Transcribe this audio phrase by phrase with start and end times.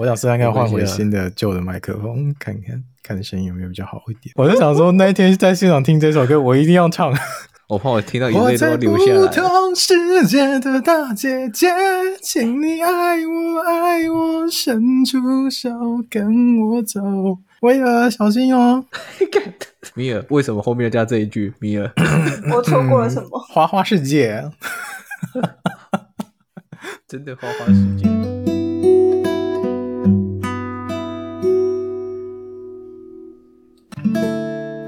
[0.00, 4.32] 我想试看看换回新的旧的麦克风，看看 看声音有没有比较好一点。
[4.34, 7.12] 我就想说，那一天在现场听这首歌，我一定要唱。
[7.68, 9.18] 我怕我听到眼泪都要流下来。
[9.18, 11.68] 我在不同世界的大姐姐，
[12.22, 15.68] 请你爱我爱我，伸出手
[16.08, 16.98] 跟我走。
[17.60, 18.82] 威尔，小心哦！
[19.94, 21.52] 米尔，为什么后面要加这一句？
[21.58, 21.92] 米尔，
[22.50, 23.38] 我错过了什么？
[23.52, 24.50] 花花世界，
[27.06, 28.59] 真的花花世界。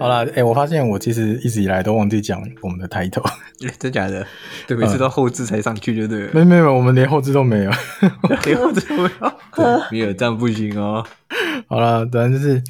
[0.02, 3.22] 好了，哎、欸，我发现我其实一直以来都忘记讲我们的 title，
[3.78, 4.26] 真假的？
[4.66, 6.30] 对，每次到后置才上去就对了。
[6.34, 7.70] 没有没有，我们连后置都没有，
[8.44, 9.32] 连后置都没有。
[9.92, 11.06] 米尔这样不行哦。
[11.68, 12.60] 好了，反正就是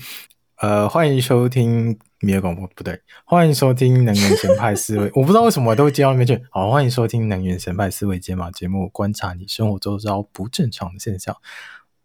[0.58, 5.10] 呃，欢迎收听米尔广播，不对，欢迎收听能源神派思维。
[5.16, 6.38] 我不知道为什么我都会接到那边去。
[6.50, 11.34] 好，欢迎收听能源神派思维解码节目，观察你生活周遭不正常的现象，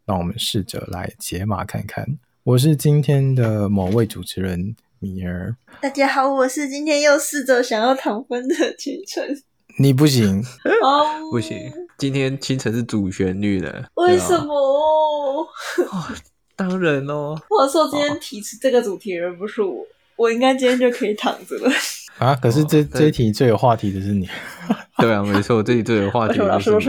[0.06, 2.18] 让我们试着来解码看看。
[2.44, 4.74] 我是今天的某位主持人。
[5.00, 9.44] 米儿，大家好，我是今天又试着想要躺分的清晨。
[9.80, 10.44] 你不行
[10.84, 14.54] 哦，不行，今天清晨是主旋律的，为什么？
[14.56, 15.48] 哦，
[16.56, 17.40] 当然哦。
[17.50, 21.72] 我说今天提出这个主题的人不是我，我应该今天就可以躺着了。
[22.18, 24.28] 啊，可是这这一题最有话题的是你。
[24.98, 26.82] 对啊，没错，这题最有话题的是我。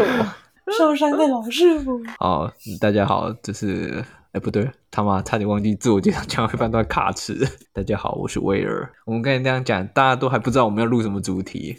[0.77, 2.01] 受伤的老师傅。
[2.21, 4.03] 哦，大家好，这是。
[4.33, 7.47] 哎，不对，他妈差点忘记自我介绍，讲到一半都卡词。
[7.73, 8.91] 大家好，我是威尔。
[9.05, 11.77] 我们刚才那样讲，大家都还不知道我们要录什么主题。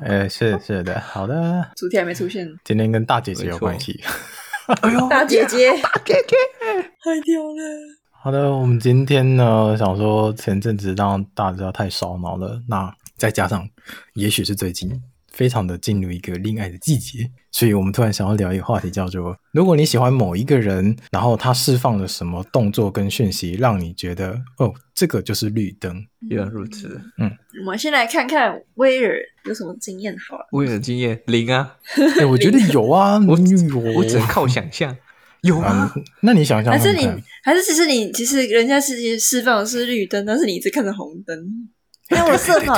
[0.00, 1.70] 哎， 是是的，好的。
[1.76, 2.48] 主题还没出现。
[2.64, 4.02] 今天跟大姐姐有关系。
[4.82, 6.36] 哎呦，大姐姐，大姐姐，
[7.02, 7.62] 太屌了。
[8.10, 13.68] 好的，我们今天呢，想说前阵子让大家太烧脑了，那再加上，
[14.14, 15.02] 也许是最近。
[15.34, 26.06] 非常的进入一个恋爱的季节，所以我们突然想要聊一个话题，叫做：如果你喜欢某一个人，然后他释放了什么动作跟讯息，让你觉得哦，这个就是绿灯。
[26.30, 30.46] 原来如此，嗯，我们先来看看威尔有什么经验好了。
[30.52, 34.96] 威尔经验零啊，哎、欸，我觉得有啊， 我有，我只能靠想象，
[35.42, 36.04] 有啊、嗯。
[36.22, 41.36] 那你想想看，还是你，还是其实你，其实人家是释放的是绿灯，但是你一直看着红灯。
[42.10, 42.74] 哎，我色盲！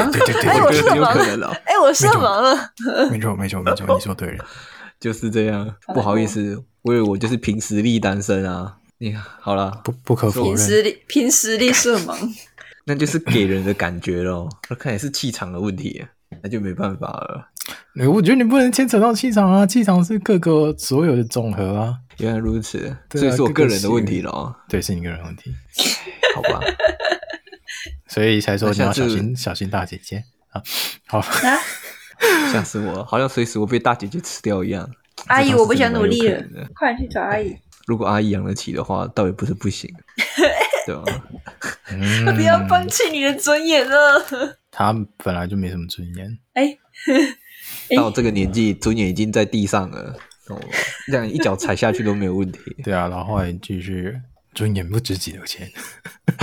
[0.47, 1.53] 哎，我色盲了！
[1.64, 2.70] 哎，我色盲了！
[3.10, 4.44] 没错，没错，没错，你说对了，
[5.00, 5.75] 就是这样。
[5.92, 8.76] 不好意思，我以为我就是凭实力单身啊。
[8.98, 12.16] 你好了，不不可否认，凭实力，凭实力色盲，
[12.87, 14.48] 那就是给人的感觉喽。
[14.70, 16.06] 那看来是气场的问题，
[16.43, 17.48] 那就没办法了。
[18.08, 21.94] 我觉得你不能牵扯到气场啊，气场是各个所有的总和啊。
[22.19, 24.54] 原来如此，所以是我个人的问题咯。
[24.69, 25.53] 对，是你个人问题。
[26.34, 26.60] 好吧。
[28.08, 30.62] 所以才说你要小心小心大姐姐啊！
[31.06, 31.20] 好，
[32.52, 34.88] 吓死我了，好像随时我被大姐姐吃掉一样。
[35.26, 36.42] 阿姨，我不想努力了，
[36.75, 37.56] 快点去找阿姨。
[37.86, 39.88] 如果阿姨养得起的话，倒也不是不行，
[40.86, 41.02] 对吧？
[42.34, 44.25] 不要放弃你的尊严了。
[44.70, 46.38] 他本来就没什么尊严。
[46.54, 46.76] 哎，
[47.96, 50.60] 到这个年纪，尊严已经在地上了，哦，
[51.06, 52.58] 这样一脚踩下去都没有问题。
[52.82, 54.20] 对啊，然后后来继续。
[54.56, 55.71] 尊严不值几多钱，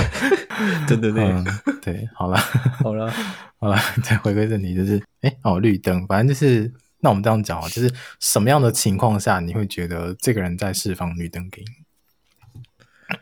[0.88, 1.44] 真的对、嗯，
[1.82, 2.38] 对，好了，
[2.84, 3.12] 好了，
[3.60, 13.18] 好了，再回归正题，就是，哎、欸，哦，绿灯，反正就是，那我们这样讲啊，就是什么样的情况下你会觉得这个人在释放绿灯给你？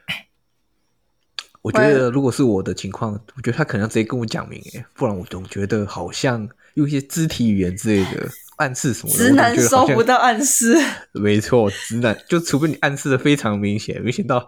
[1.62, 8.30] 我觉得如果是我的情况，我觉得他可能要直接跟我讲明，哎，不然我总觉得好像用一些肢体语言之类的。
[8.58, 9.14] 暗示什么？
[9.16, 10.76] 直男收不到暗示。
[11.14, 14.48] 没错，直男就除非你暗示的非常明显，明显到，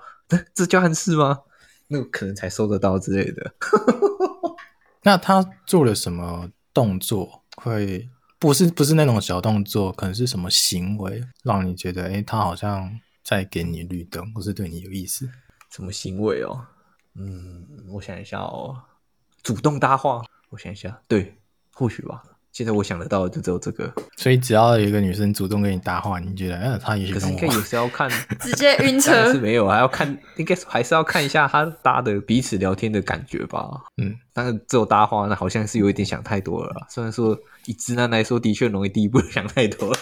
[0.53, 1.39] 这叫暗示吗？
[1.87, 3.55] 那可能才收得到之类的。
[5.01, 7.43] 那他做了什么动作？
[7.55, 8.07] 会
[8.37, 15.27] 不是不是那种小动作，可能是什么行为让你觉得，哎，他好像在给你绿灯，或是对你有意思？
[15.71, 16.67] 什么行为哦？
[17.15, 18.79] 嗯，我想一下哦，
[19.41, 21.35] 主动搭话，我想一下，对，
[21.73, 22.21] 或许吧。
[22.51, 28.07] 现在我想得到的就只有这个， 所以只要有一个女生主动跟你搭话，你觉得，嗯，她也许可是应该也是要看，
[28.39, 30.07] 直接晕车是没有，还要看，
[30.37, 33.67] 应该还是要看一下她搭的彼此聊天的感觉吧。
[33.97, 36.85] 嗯，但是只有搭话，那好像是有一点想太多了。
[36.91, 39.97] 虽然说以直男来说，的确容易第一步 想太多了。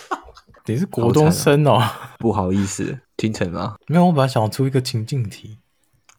[0.66, 1.82] 你是国中生哦，
[2.20, 4.06] 不好意思，听成了没有？
[4.08, 5.58] 我本来想出一个情境题，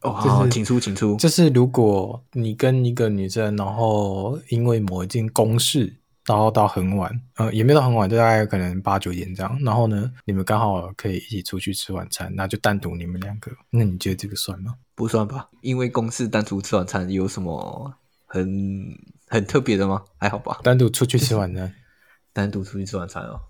[0.03, 1.17] 哦，好，请出，请出。
[1.17, 5.99] 就是如果你跟一个女生，然后因为某一件公事。
[6.25, 9.59] 然后到很晚，呃，也没有到很晚，就大概可能八九点这样。
[9.61, 13.51] 然后呢，你们刚好可以一起出去吃晚餐，那就单独你们两个。
[13.71, 14.73] 那你觉得这个算吗？
[14.95, 17.93] 不算吧，因为公事单独吃晚餐有什么
[18.25, 18.49] 很
[19.27, 20.01] 很特别的吗？
[20.17, 20.61] 还好吧。
[20.63, 21.75] 单独出去吃晚餐，
[22.33, 23.41] 单独出去吃晚餐哦。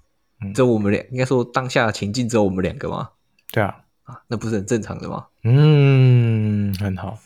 [0.42, 3.10] 嗯，只有我们俩，应该说当下情境只有我们两个吗？
[3.52, 3.81] 对啊。
[4.12, 5.24] 啊，那不是很正常的吗？
[5.44, 7.18] 嗯，很好。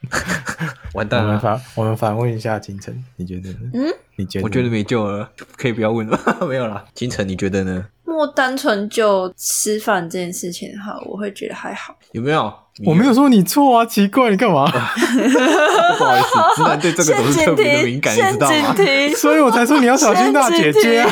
[0.94, 1.28] 完蛋了！
[1.28, 3.58] 我们反我们反问一下金城，你觉得呢？
[3.74, 3.86] 嗯，
[4.16, 4.44] 你觉得？
[4.44, 6.18] 我觉得没救了，可以不要问了。
[6.48, 7.86] 没有啦，金城，你觉得呢？
[8.04, 11.94] 莫单纯就吃饭这件事情哈，我会觉得还好。
[12.12, 12.52] 有没有？
[12.86, 14.64] 我没有说你错啊，奇怪，你干嘛？
[14.72, 18.74] 不好意思，直男对这个都是特别的敏感，你知道吗？
[19.16, 21.06] 所以我才说你要小心大姐姐。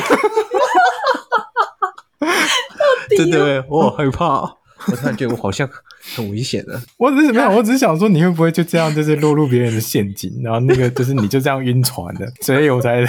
[3.15, 4.57] 真的，我好害怕，
[4.89, 5.69] 我突然觉得我好像。
[6.15, 13.01] 很危险的，我只是没有，我只是想说你会不会就这样，就是落入别人的陷阱，然后那个就是你就这样晕船的，所以我才，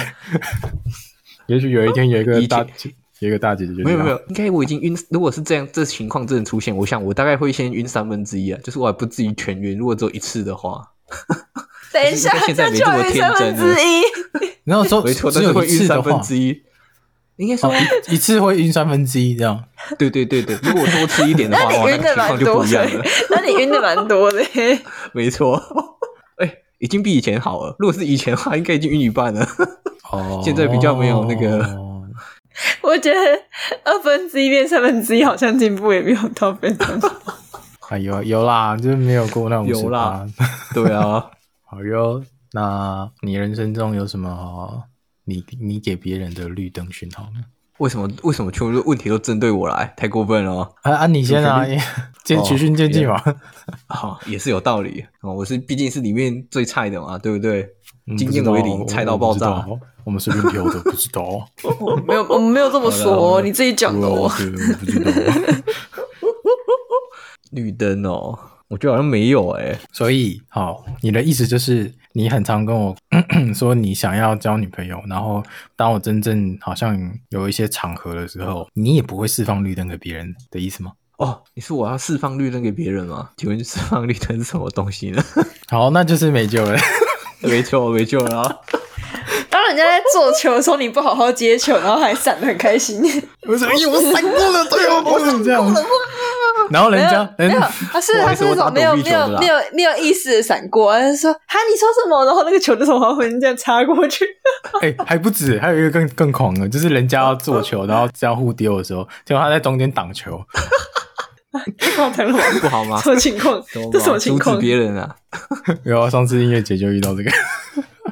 [1.47, 4.95] 也许有一天有一个大姐，有一个大姐姐就没有没有，应该我已经晕。
[5.09, 9.77] 如果是这样，这情况真的出现，我想我大概会先晕三分之一啊，就是我还不至于全晕。
[9.77, 10.85] 如果只有一次的话，
[11.93, 13.75] 等一下，现在没这么天真了。
[14.65, 16.61] 然后说没错，但是会晕三分之一。
[17.37, 17.73] 应该说、哦、
[18.09, 19.63] 一,一次会晕三分之一这样，
[19.97, 20.55] 对对对对。
[20.61, 22.89] 如果多吃一点的话， 那你晕的蛮多的。
[23.31, 24.43] 那你晕的蛮多的，
[25.13, 25.55] 没错。
[26.37, 27.75] 哎、欸，已经比以前好了。
[27.79, 29.47] 如果是以前的话，应该已经晕一半了。
[30.11, 31.91] 哦，现在比较没有那个。
[32.81, 33.17] 我觉得
[33.85, 37.11] 二分之一变三分之一，好像进步也没有到非常多。
[37.89, 40.25] 哎有有啦，就是没有过那种有啦。
[40.73, 41.25] 对啊，
[41.65, 42.23] 好哟。
[42.53, 44.83] 那你人生中有什么？
[45.31, 47.43] 你你给别人的绿灯讯号呢？
[47.77, 49.91] 为什么为什么全部问题都针对我来？
[49.97, 50.71] 太过分了！
[50.83, 51.07] 啊啊！
[51.07, 51.65] 你先啊，
[52.23, 53.19] 渐循序渐进嘛。
[53.87, 55.33] 好，也是有道理哦。
[55.33, 57.67] 我是毕竟是里面最菜的嘛，对不对？
[58.15, 59.65] 经验为零，菜到爆炸。
[60.03, 61.47] 我们随便挑的，不知道。
[62.05, 64.07] 没有，我们没有这么说，你自己讲的。
[64.07, 65.11] 我不知道。
[67.51, 68.37] 绿灯哦。
[68.67, 72.95] 我觉得好像没有哎、欸，所以好，你的意思就是你很常跟我
[73.55, 75.43] 说你想要交女朋友，然后
[75.75, 76.97] 当我真正好像
[77.29, 80.91] 有一些场合的时候，你也不会释放绿灯给别人的意思吗？
[81.17, 83.29] 哦，你说我要释放绿灯给别人吗？
[83.37, 85.23] 请问释放绿灯是什么东西呢？
[85.69, 86.77] 好，那就是没救了，
[87.41, 88.55] 没救，没救了、啊。
[89.49, 93.01] 当人家在做球的时候，你不好好接球，然后还闪的很开心。
[93.47, 95.63] 我说，哎呦，我闪过了，对哦，不是这样。
[96.71, 97.59] 然后人家没有，
[97.91, 102.25] 他是他是那种没有没有没有没有意识的闪过，他就说哈，你说什么？
[102.25, 104.25] 然后那个球就从后面这样插过去。
[104.81, 110.41] 哎，还不止，还有一个更更狂的，就是人家要做球，然后这样互丢的时候， 结果他在中间挡球。
[111.51, 112.99] 不好吗？
[113.01, 113.61] 什么情况？
[113.91, 114.55] 这什么情况？
[114.55, 115.13] 阻止别人啊？
[115.83, 117.31] 有啊，上次音乐节就遇到这个。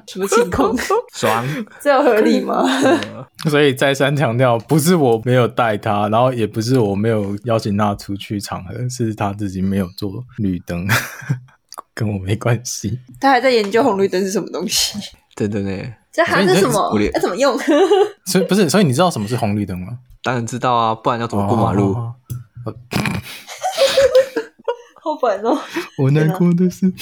[0.08, 0.76] 什么情况？
[1.14, 1.46] 爽，
[1.82, 2.64] 这样合理吗？
[3.50, 10.88] 所以再三强调，不是我没有带他，然后也不是我没有邀请他出去场合，是他自己没有做绿灯，
[11.94, 13.00] 跟我没关系。
[13.20, 14.98] 他还在研究红绿灯是什么东西？
[15.36, 17.00] 对对对，这还是什么？
[17.14, 17.58] 要怎么用？
[18.26, 20.00] 所以不是，所以你知道什么是红绿灯吗？
[20.22, 21.94] 当然知道啊，不然要怎么过马路？
[25.02, 25.58] 好烦哦！
[25.98, 26.94] 我难过的是。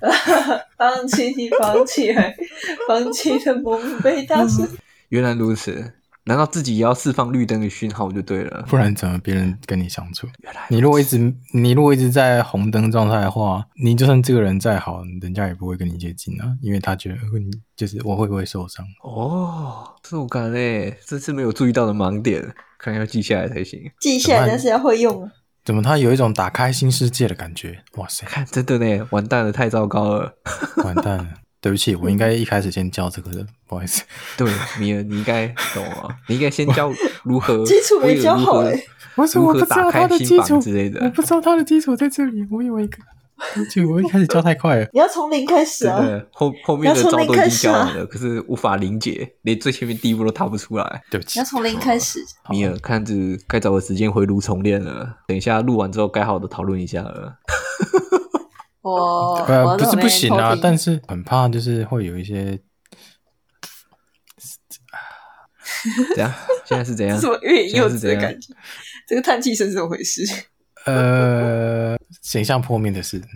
[0.76, 2.14] 放弃，放弃，
[2.88, 4.66] 放弃的梦被打碎。
[5.08, 5.92] 原来如此，
[6.24, 8.64] 难道自己也要释放绿灯的讯号就对了？
[8.68, 10.26] 不然怎么别人跟你相处？
[10.38, 11.18] 原来你如果一直
[11.52, 18.84] 你如果一直在红灯状态的话，你就算这个人再好，人家也不会跟你接近啊，因为他觉得你就是我会不会受伤？
[19.02, 22.42] 哦，这种感觉，这是没有注意到的盲点，
[22.78, 23.80] 可能要记下来才行。
[24.00, 25.30] 记下来，但是要会用。
[25.64, 27.78] 怎么他有一种打开新世界的感觉？
[27.96, 30.34] 哇塞，看 真的呢，完蛋了，太糟糕了，
[30.84, 31.28] 完蛋了，
[31.60, 34.02] 对不起，我应该一开始先教这个的，不好意思。
[34.36, 34.46] 对，
[34.78, 36.92] 米尔，你应该懂啊，你应该先教
[37.22, 38.78] 如何 基础没教好哎，
[39.14, 42.88] 我说我不知道他的基础之类的，我不知道他的基础在这里，我以为。
[43.70, 46.00] 就我一开始教太快了，你要从零开始啊！
[46.00, 51.02] 对，后后面的招都已经教完了，可是无法理解，连最前面第一步都踏不出来。
[51.10, 52.20] 对不起，你要从零开始。
[52.48, 53.12] 米尔，看着
[53.48, 55.18] 该找个时间回炉重练了。
[55.26, 57.36] 等一下录完之后，该好好的讨论一下了。
[58.82, 62.60] 我呃不是不行啊，但是很怕就是会有一些，
[66.14, 66.32] 怎样？
[66.64, 67.16] 现在是怎样？
[67.20, 68.54] 什么欲言又止的感觉？
[69.08, 70.22] 这个叹气声是怎么回事？
[70.84, 73.22] 呃，形象破灭的事。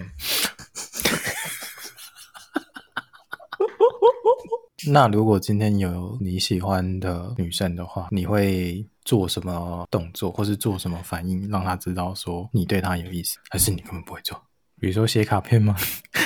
[4.91, 14.41] 那如果今天有你喜欢的女生的话，你会做什么动作，或是做什么反应，让她知道说你对她有意思，还是你根本不会做？
[14.81, 15.77] 比如说写卡片吗？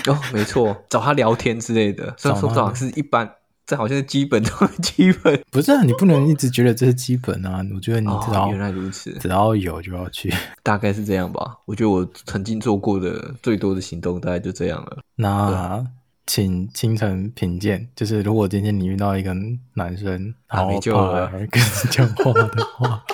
[0.06, 2.14] 哦，没错，找她聊天之类的。
[2.16, 3.28] 虽然说这是一般。
[3.64, 5.82] 这好像是基本中的基本，不是啊？
[5.82, 7.64] 你不能一直觉得这是基本啊！
[7.74, 11.58] 我觉得你知道，哦，原来如此，只要有就要去， 大概是这样吧。
[11.64, 14.98] 我觉得我曾经做过的最多的行动大概就这样了。
[15.16, 15.86] 那
[16.26, 19.32] 请清晨品鉴，就是如果今天你遇到一个
[19.74, 23.04] 男生，还没救了，跟你讲话的话，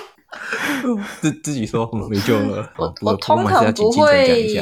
[1.21, 2.71] 自自己说没救了。
[2.77, 4.55] 我我通常不会，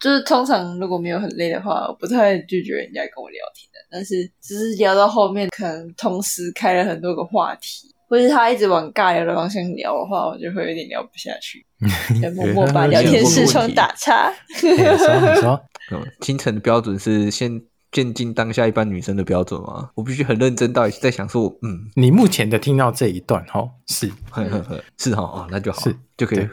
[0.00, 3.77] 就是通常如果没有很累的话，我不太拒绝人家跟我聊天的。
[3.90, 11.64] 但是只是聊到后面，可能同时开了很多个话题，或是他一直往尬聊的方向聊的话，我就会有点聊不下去，
[12.34, 14.32] 默默把聊天视窗打岔。
[14.62, 15.60] 你说，你说，
[16.20, 17.60] 清晨的标准是先。
[17.90, 19.88] 渐进当下一般女生的标准吗？
[19.94, 26.46] 我必须很认真到在想说，嗯，你目前的听到这一段哈，是，呵呵呵是哈，哦，那就好，是就可以，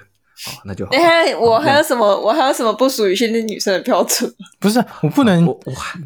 [0.47, 0.91] 哦，那就好。
[0.91, 2.05] 哎，我还有什么？
[2.05, 4.31] 我还有什么不属于现在女生的标准？
[4.59, 5.59] 不是，我不能，我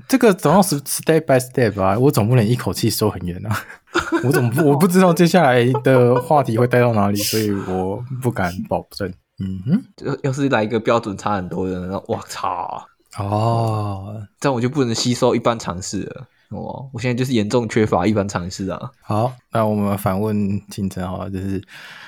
[0.07, 3.63] 这个总要是 step by step 啊，我总不能一口气收很远啊，
[4.23, 9.11] 我总不我不知道接下来的话题会带到哪里，所以我不敢保证。
[9.41, 12.85] 嗯哼，要要是来一个标准差很多的，那我操！
[13.17, 16.27] 哦，这样我就不能吸收一般常识了。
[16.49, 18.91] 哦，我现在就是严重缺乏一般常识啊。
[19.01, 21.61] 好，那我们反问清晨好了，就是，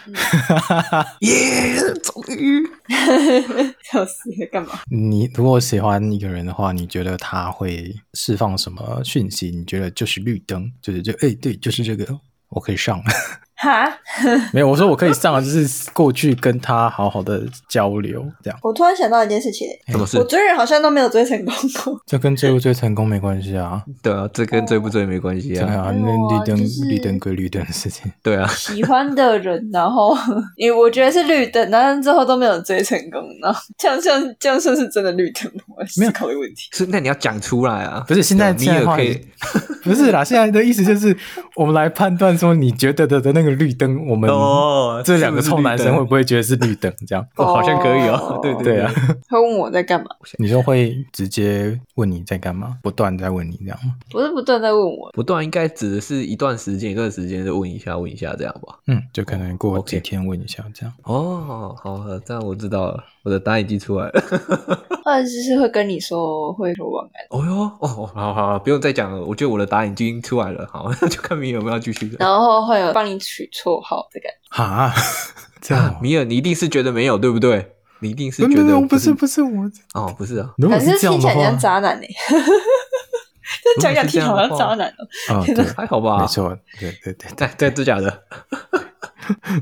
[1.21, 2.63] 耶，终于，
[3.91, 4.79] 笑死了，干嘛？
[4.89, 9.51] 你如果喜欢一个人的话，你觉得他会释放什么讯息？
[9.51, 12.19] 你觉得就是绿灯，就是就哎、欸，对，就是这个，
[12.49, 12.99] 我可以上。
[13.61, 13.87] 哈，
[14.51, 18.59] 没有，我说我可以上，就是过去跟他好好的交流，这样。
[18.63, 20.17] 我突然想到一件事情，什么事？
[20.17, 21.53] 我追人好像都没有追成功
[21.83, 22.01] 过。
[22.07, 23.83] 这跟追不追成功没关系啊。
[24.01, 25.67] 对啊，这跟追不追没关系啊。
[25.67, 28.11] 对啊，那绿灯绿灯归绿灯的事情。
[28.23, 30.17] 对啊，喜欢的人，然后
[30.57, 35.61] 因为我觉得是绿灯，但是之后都没有追成功，然后这样像这样算是真的绿灯吗？
[35.97, 36.69] 没有考虑问题。
[36.71, 38.03] 是，那你要讲出来啊。
[38.07, 39.21] 不是，现在你也可以。
[39.83, 41.15] 不是啦，现在的意思就是
[41.55, 44.29] 我们来判断说，你觉得的的那个绿灯，我们。
[44.29, 46.93] 哦，这两个臭男生会不会觉得是绿灯？
[47.07, 48.39] 这样哦，好像可以哦。
[48.41, 48.91] 对对对啊，
[49.27, 50.07] 他问我在干嘛？
[50.37, 52.77] 你说会直接问你在干嘛？
[52.81, 53.95] 不断在问你这样吗？
[54.09, 58.77] 不是不断在问我，不断应该指的是一段时间，一段时间就问一下，问一下这样吧。
[58.87, 60.93] 嗯，就可能过几天问一下这样。
[61.03, 64.21] 哦，好，这样我知道了，我的答案已经出来了。
[65.03, 67.25] 或者是会跟你说会说晚安。
[67.29, 69.21] 哦哟，哦，好好，不用再讲了。
[69.23, 70.67] 我觉得我的答案已经出来了。
[70.71, 72.15] 好， 就看米尔有没有继续。
[72.19, 74.63] 然后会有帮你取绰号的感觉。
[74.63, 74.93] 哈，
[75.61, 77.73] 这样，米尔，你一定是觉得没有，对不对？
[77.99, 79.71] 你一定是觉得不是，不是我。
[79.93, 80.53] 哦，不是啊。
[80.59, 82.07] 可是听起来像渣男呢。
[83.79, 84.87] 讲讲听好像渣男
[85.29, 85.43] 哦。
[85.45, 86.19] 对，还好吧。
[86.19, 86.49] 没错，
[86.79, 88.23] 对对对对对，真假的。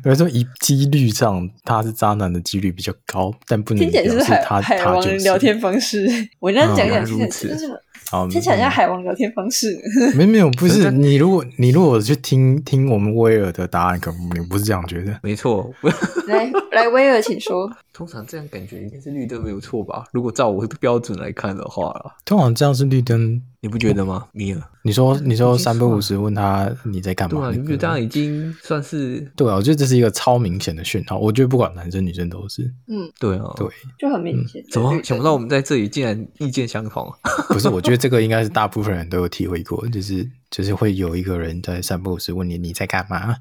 [0.04, 6.08] 比如说，以几率上，他是渣男的几率比较高，但不能表示他海王聊天方式。
[6.40, 9.80] 我这样讲讲，其实好，听起来像海王聊天方式。
[10.16, 11.16] 没没有，不是你。
[11.16, 15.20] 如果你如果去听听我们威尔的答案，可能你不是这样觉得。
[15.22, 15.72] 没错，
[16.28, 17.70] 来来，威尔，请说。
[17.94, 20.06] 通常这样感觉应该是绿灯没有错吧？
[20.14, 21.94] 如果照我的标准来看的话，
[22.24, 24.26] 通常这样是绿灯，你不觉得吗？
[24.32, 27.42] 米尔，你说你说三百五十问他你在干嘛？
[27.42, 29.20] 对啊，你不觉得这样已经算是？
[29.36, 31.18] 对啊，我觉得这是一个超明显的讯号。
[31.18, 32.64] 我觉得不管男生女生都是。
[32.88, 33.68] 嗯，对啊，对，
[33.98, 34.64] 就很明显。
[34.72, 37.14] 怎么想不到我们在这里竟然意见相同？
[37.50, 43.36] 不是，我觉得这个应该是大部分人都有体会过，就是就是会有一个人在三百五十问你你在干嘛？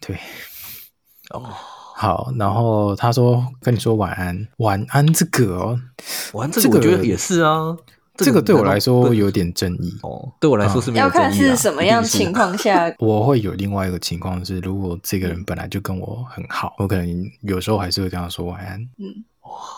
[0.00, 0.16] 对，
[1.28, 1.52] 哦。
[2.02, 5.78] 好，然后他说跟你说晚安，晚安这个哦，
[6.32, 7.76] 晚安这个我觉得也是啊，
[8.16, 9.96] 这个对我来说有点争议。
[10.02, 19.22] 哦，对我来说是没有争议，要看是什么样情况下， 我会有另外一个情况是，如果这个人本来就跟我很好，我可能有时候还是会跟他说晚安，嗯，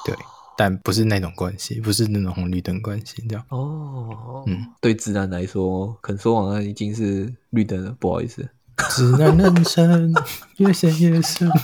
[0.06, 0.16] 对，
[0.56, 3.44] 但不是那种关系，不是那种红绿灯关系，这样。
[3.50, 8.48] 哦，嗯，对直男来说，可能说晚安已经是绿灯了，不好意思，
[8.88, 10.14] 直男人生
[10.56, 11.50] 越陷越深。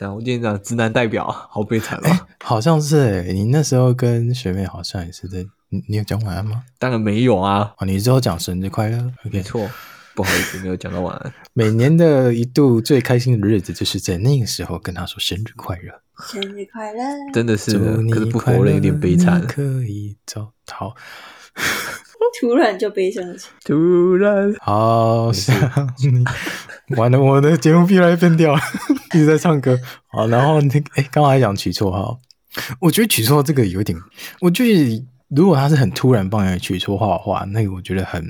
[0.00, 2.20] 这样，我今天讲直男代表， 好悲惨哦、欸。
[2.42, 6.62] 好像是哎、欸，你那时候跟学妹好像也是在，你你有讲晚安吗？
[6.78, 7.74] 当然没有啊。
[7.76, 9.68] 哦，你之后讲生日快乐，okay、没错，
[10.14, 11.32] 不好意思，没有讲到晚安。
[11.52, 15.92] 每年的一度最开心的日子，就是在那个时候跟他说生日快乐，
[16.32, 17.02] 生日快乐，
[17.34, 17.78] 真的是，
[18.10, 19.46] 可是不活了有点悲惨。
[19.46, 20.94] 可以走，好。
[22.40, 25.54] 突然就悲伤起，突然好想
[25.98, 26.24] 你。
[26.96, 28.60] 完了，我的节目越来越变调了，
[29.14, 29.78] 一直在唱歌。
[30.08, 32.20] 好，然后那个，哎，刚刚还讲取绰号，
[32.80, 33.96] 我觉得取绰号这个有点，
[34.40, 38.24] 我觉得如果他是很突然帮人取绰号的话，那个我觉得很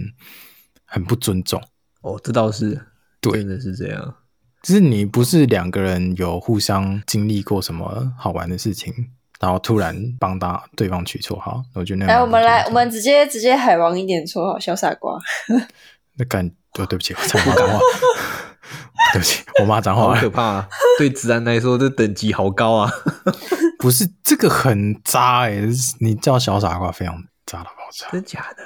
[0.85, 1.63] 很不尊重。
[2.03, 2.79] 哦，这倒是，
[3.21, 4.15] 对，真的是这样。
[4.63, 8.93] 就是你不是两个人有互相经历过什么好玩的事情。
[9.41, 12.07] 然后突然帮他对方取绰号，我觉得那。
[12.07, 15.19] 来，我们来，我们直接直接海王一点绰号，小傻瓜。
[16.17, 17.79] 那感，对对不起，我讲脏话。
[19.15, 20.15] 对不起，我骂脏话。
[20.15, 20.69] 好可怕啊！
[20.99, 22.93] 对直男来说，这等级好高啊。
[23.81, 25.63] 不是这个很渣哎，
[26.01, 27.17] 你叫小傻瓜非常
[27.47, 28.09] 渣的，好渣。
[28.13, 28.63] 真假的？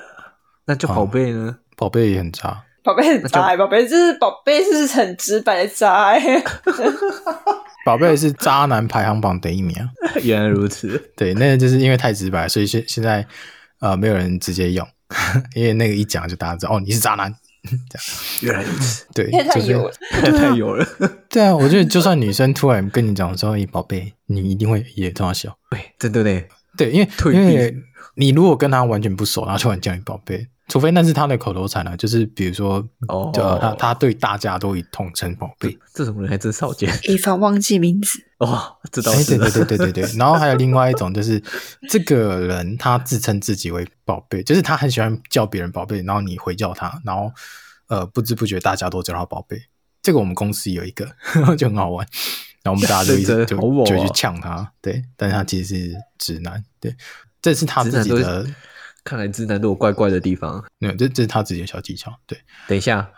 [0.66, 1.56] 那叫宝贝呢？
[1.76, 2.64] 宝贝也很渣。
[2.82, 6.14] 宝贝很渣，宝贝就是宝贝是很直白的渣。
[7.84, 9.88] 宝贝是渣男排行榜第一名啊！
[10.22, 13.26] 原来如此， 对，那个就是因为太直白，所以现现在
[13.80, 14.86] 呃没有人直接用，
[15.54, 17.34] 因为那个一讲就大家知道哦，你是渣男
[17.90, 18.06] 这样。
[18.40, 20.86] 原来如此，对，太有了，太油了。
[21.28, 25.56] 对啊，我觉得就算女生突然跟你讲说，宝贝，你一定会也这样笑。
[25.70, 26.48] 对，真的嘞。
[26.76, 27.76] 对，因为因为
[28.16, 30.46] 你如果跟他完全不熟，然后突然叫你宝贝。
[30.66, 33.30] 除非那是他的口头禅了，就是比如说，哦，
[33.60, 36.90] 他他对大家都以统称宝贝，这种人还真少见。
[37.04, 39.36] 以防忘记名字哦，知道是。
[39.36, 40.12] 对对对对对对。
[40.16, 41.42] 然后还有另外一种，就是
[41.90, 47.30] 这个人他自称自己为宝贝，就是他很喜欢叫别人宝贝，然后你回叫他，然后
[47.88, 49.60] 呃不知不觉大家都叫他宝贝。
[50.00, 51.06] 这个我们公司有一个
[51.58, 52.06] 就很好玩，
[52.62, 56.96] 然后我们大家就一直就就去呛他，对，但是他其实是直男，对，
[57.42, 58.46] 这是他自己的。
[59.04, 60.64] 看来直男都有怪怪的地方。
[60.78, 62.10] 没有，这这是他自己的小技巧。
[62.26, 63.08] 对，等一下，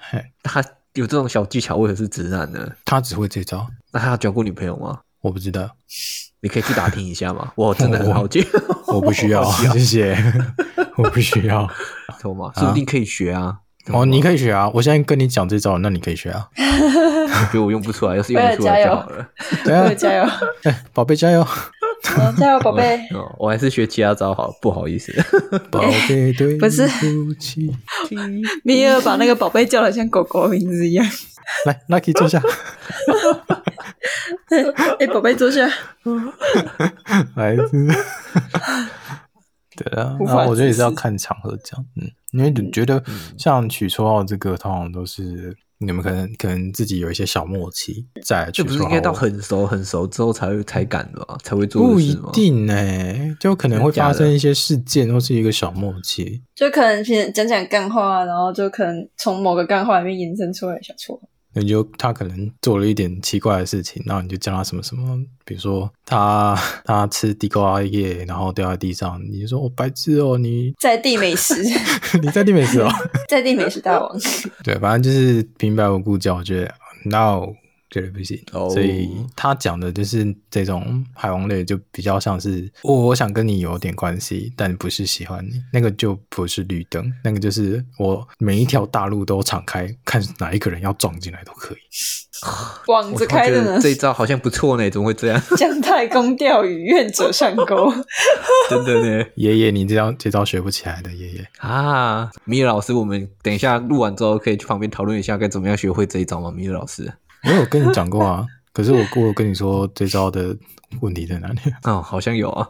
[0.43, 0.63] 他
[0.95, 2.69] 有这种小技巧，为何是直男呢？
[2.85, 3.67] 他只会这招。
[3.93, 5.01] 那他交过女朋友吗？
[5.21, 5.69] 我不知道，
[6.41, 7.53] 你可以去打听一下吗？
[7.55, 8.47] 我 真的很好奇。
[8.89, 10.17] 我不需要， 谢谢。
[10.97, 11.69] 我不需要，
[12.21, 12.53] 懂吗？
[12.57, 13.59] 说不定可以学啊。
[13.93, 14.69] 哦，你可以学啊。
[14.75, 16.49] 我现在跟你讲这招，那你可以学啊。
[16.57, 19.29] 我觉得我用不出来，要是用得出来就好了。
[19.65, 20.25] 对啊，加油！
[20.65, 21.47] 哎，宝贝加油！
[22.37, 23.01] 加油，宝贝！
[23.39, 25.13] 我还是学其他招好，不好意思。
[25.71, 26.69] 宝贝，对不
[27.35, 27.71] 起，
[28.65, 31.07] 米尔把那个宝贝叫的像狗狗名字一样。
[31.65, 32.41] 来，Lucky 坐下。
[34.99, 35.69] 哎，宝贝坐下。
[37.35, 37.87] 孩子。
[39.77, 43.03] 对啊，我觉得也是要看场合讲，嗯，因为你觉得
[43.37, 45.57] 像取绰号这个，通常都是。
[45.79, 51.37] 你们可能可能自己有一些小默契，在就不是应该到很熟很熟之后才会才敢的吧？
[51.43, 61.21] 才会做不一定哎，就可能会发生一些事件，或是一个小默契，就可能讲讲干话，然后就可能从某个干话里面延伸出来小错。
[61.57, 71.55] 你就他可能做了一点奇怪的事情，然后你就叫他什么什么，比如说他他吃地瓜叶，然后掉在地上，你就说我白痴哦，你在地美食，
[72.23, 72.91] 你在地美食哦，
[73.29, 74.19] 在地美食大王，
[74.63, 77.47] 对，反正就是平白无故叫，我觉得 no。
[77.91, 78.73] 绝对不行，oh.
[78.73, 91.79] 所以他讲的就是这种海王类，就比较像是我我想跟你有点关系，但不是喜欢你，那个就不是绿灯，那个就是我每一条大路都敞开，看哪一个人要撞进来都可以。
[92.89, 93.81] 网子开的呢？
[93.81, 95.41] 这一招好像不错呢，怎么会这样？
[95.57, 97.91] 姜太公钓鱼，愿者上钩。
[98.69, 102.31] 真的呢，爷爷，你这招这招学不起来的，爷爷啊！
[102.45, 106.51] 米尔老师，我们等一下录完之后可以去旁边讨论一下该怎么样学会这一招吗？
[106.51, 107.11] 米尔老师。
[107.45, 110.57] 我有跟你讲过啊， 可是我我有跟你说最糟的
[111.01, 111.59] 问题在哪里？
[111.85, 112.69] 哦，好像有啊，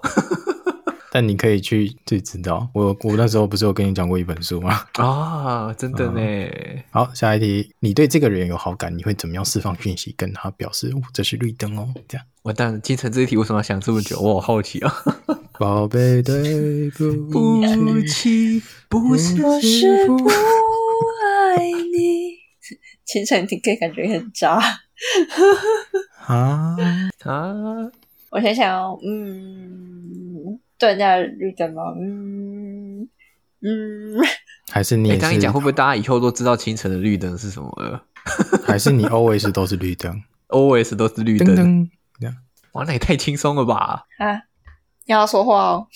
[1.13, 2.69] 但你可以去自己知道。
[2.75, 4.81] 我我那时候不是有跟你讲过一本书吗？
[4.95, 6.83] 啊，真的呢、嗯。
[6.91, 10.89] 好，下一题，你对这个人有好感，你会怎么样释放讯息跟他表示？
[10.95, 12.27] 哦、这是绿灯哦，这样。
[12.43, 14.21] 完蛋，金城这一题为什么要想这么久？
[14.21, 14.95] 我好好奇啊。
[15.59, 19.35] 宝贝，对不起，不是
[20.07, 20.31] 不。
[23.07, 24.61] 清晨听可以感觉很渣
[26.27, 26.77] 啊
[27.25, 27.91] 啊！
[28.31, 31.83] 我想想哦，嗯，对人家绿灯吗？
[31.99, 33.03] 嗯
[33.63, 34.19] 嗯，
[34.71, 35.17] 还是你？
[35.19, 38.03] 刚一讲会不会大家以后都知道清晨的绿灯是什么了？
[38.67, 40.21] 还是你 always 都是绿灯？
[40.49, 41.55] always 都是绿灯？
[41.55, 41.91] 灯
[42.73, 44.05] 哇，那也太轻松了吧！
[44.19, 44.35] 啊，
[45.07, 45.87] 你要说话哦。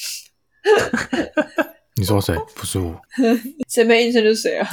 [1.96, 2.34] 你说谁？
[2.54, 2.98] 不是我。
[3.68, 4.68] 谁没应声就谁啊？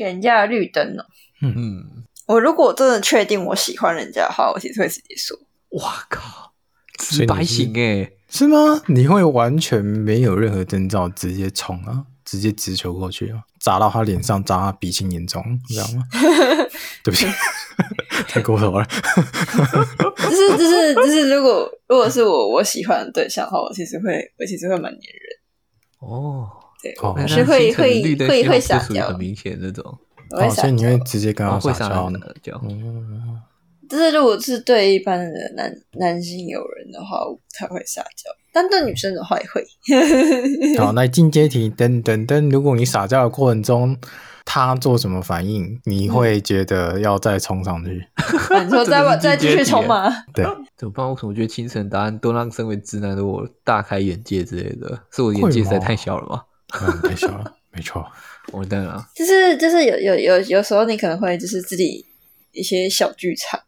[0.00, 1.04] 给人家的绿灯哦，
[1.42, 5.38] 嗯嗯，我如果真的确定我喜欢人家的话，我其实会直接说。
[5.78, 6.54] 哇靠，
[6.96, 8.80] 直白型诶，是吗？
[8.86, 16.02] 你会完全没有任何征兆，直接冲啊，直接直球过去啊，砸到他脸上，砸他鼻青眼肿，你知道吗？
[17.04, 17.26] 对不起，
[18.26, 18.86] 太过头了。
[20.16, 25.38] 就是就是就是，如果如果是我我喜欢的对象的话，我其实会我其实会蛮黏人。
[26.00, 26.48] 哦。
[26.82, 29.84] 对，我是会会会会撒娇，很明显那种。
[30.30, 32.18] 哦，所以你会直接跟他撒娇呢？
[32.62, 33.40] 嗯，
[33.88, 39.66] 但是如果是对一般的男男性友人的话，我不太会撒娇，但对女生的话也会。
[40.78, 43.96] 好， 那进阶题，等等等，如果你撒娇的过程中，
[44.44, 47.90] 他做什么反应，你会觉得要再冲上去？
[48.64, 50.08] 你说 再再继续冲吗？
[50.32, 50.44] 对，
[50.76, 51.10] 怎么办？
[51.10, 55.02] 为什么我觉得清晨答案都让身为直男的我大开眼界之类的？
[55.10, 56.42] 是我眼界实在太小了吗？
[56.80, 58.06] 嗯，太小了，没错，
[58.52, 59.04] 完蛋了。
[59.14, 62.04] 就是就是有有有有时候你可能会就是自己
[62.52, 63.60] 一些小剧场，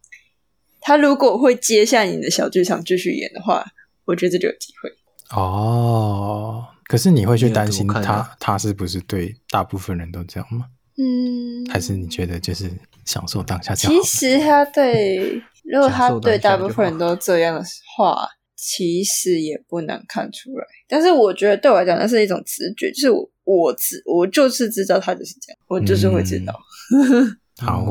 [0.80, 3.64] 他如果会接下你的小剧场继续演的话，
[4.04, 4.90] 我觉得这就有机会。
[5.36, 10.66] 哦，可是你会去担心他他是不是对大部分人都这样吗？
[10.98, 12.70] 嗯，还是你觉得就是
[13.06, 13.94] 享受当下就好？
[14.02, 17.64] 其实他对，如果他对大部分人都这样的
[17.96, 18.28] 话，
[18.64, 20.64] 其实也不难看出来。
[20.86, 26.54] 但是我觉得对我来讲，那是一种直觉，就是我我知我就是知道他就是这样，我就是会知道。
[26.94, 27.84] 嗯、 好，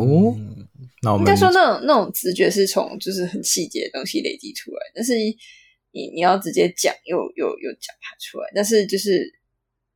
[1.03, 5.13] 那我们应该说那种那种直觉是从就是很细节的东西累积出来，但是
[5.91, 9.21] 你你要直接讲又又又讲他出来，但是就是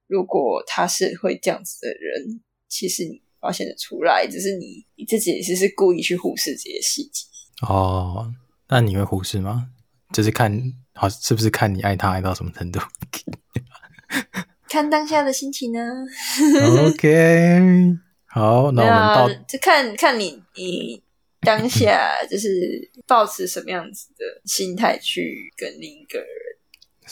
[0.07, 2.41] 如果他是会这样子的人。
[2.67, 7.25] 其实你发现的出来，只是你你自己其实是故意去忽视这些细节
[7.65, 8.33] 哦。
[8.67, 9.69] 那你会忽视吗？
[10.15, 10.49] 就是看
[10.93, 12.80] 好是不是看你爱他爱到什么程度？
[14.69, 15.80] 看当下的心情呢
[16.88, 17.60] ？OK，
[18.25, 21.04] 好，那我们到就看看你你
[21.41, 22.49] 当下 就是
[23.06, 26.28] 抱持什么样子的心态去跟另一个人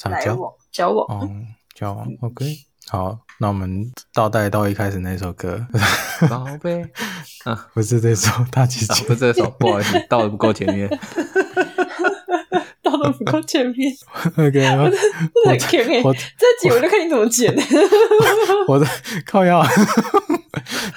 [0.10, 2.46] 来往交往，嗯，交往 OK。
[2.88, 5.66] 好，那我们倒带到一开始那首歌，
[6.30, 6.82] 宝贝，
[7.46, 10.90] 啊，不是这首大姐姐，啊，不是这首，不好意思，倒的不够前面，
[12.98, 13.92] 倒的不够前面，
[14.38, 17.54] OK，我我很前面，这集我就看你怎么剪，
[18.68, 18.86] 我的
[19.26, 19.66] 靠腰，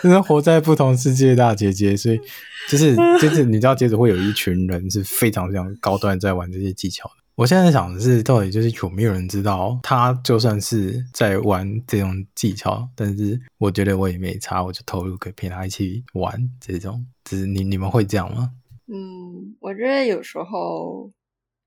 [0.03, 2.21] 真的活在不同世界的大姐姐，所以
[2.69, 7.15] 就是就是你知道，接着会有一群人是非常非常高端在玩这些技巧的。
[7.37, 17.05] 我现在想的是，到底就是有没有人知道他就算是在玩这种技巧，但是我觉得我也没差，我就投入，可以陪他一起玩这种。
[17.25, 18.53] 只是你你们会这样吗？
[18.89, 21.11] 嗯，我觉得有时候，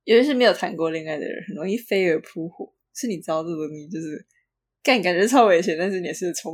[0.06, 2.72] 尤其是没有谈过恋爱的人，很容易飞蛾扑火。
[2.94, 4.26] 是你知道这种东西就是
[4.84, 6.54] 干，感觉超危险，但是你也是冲。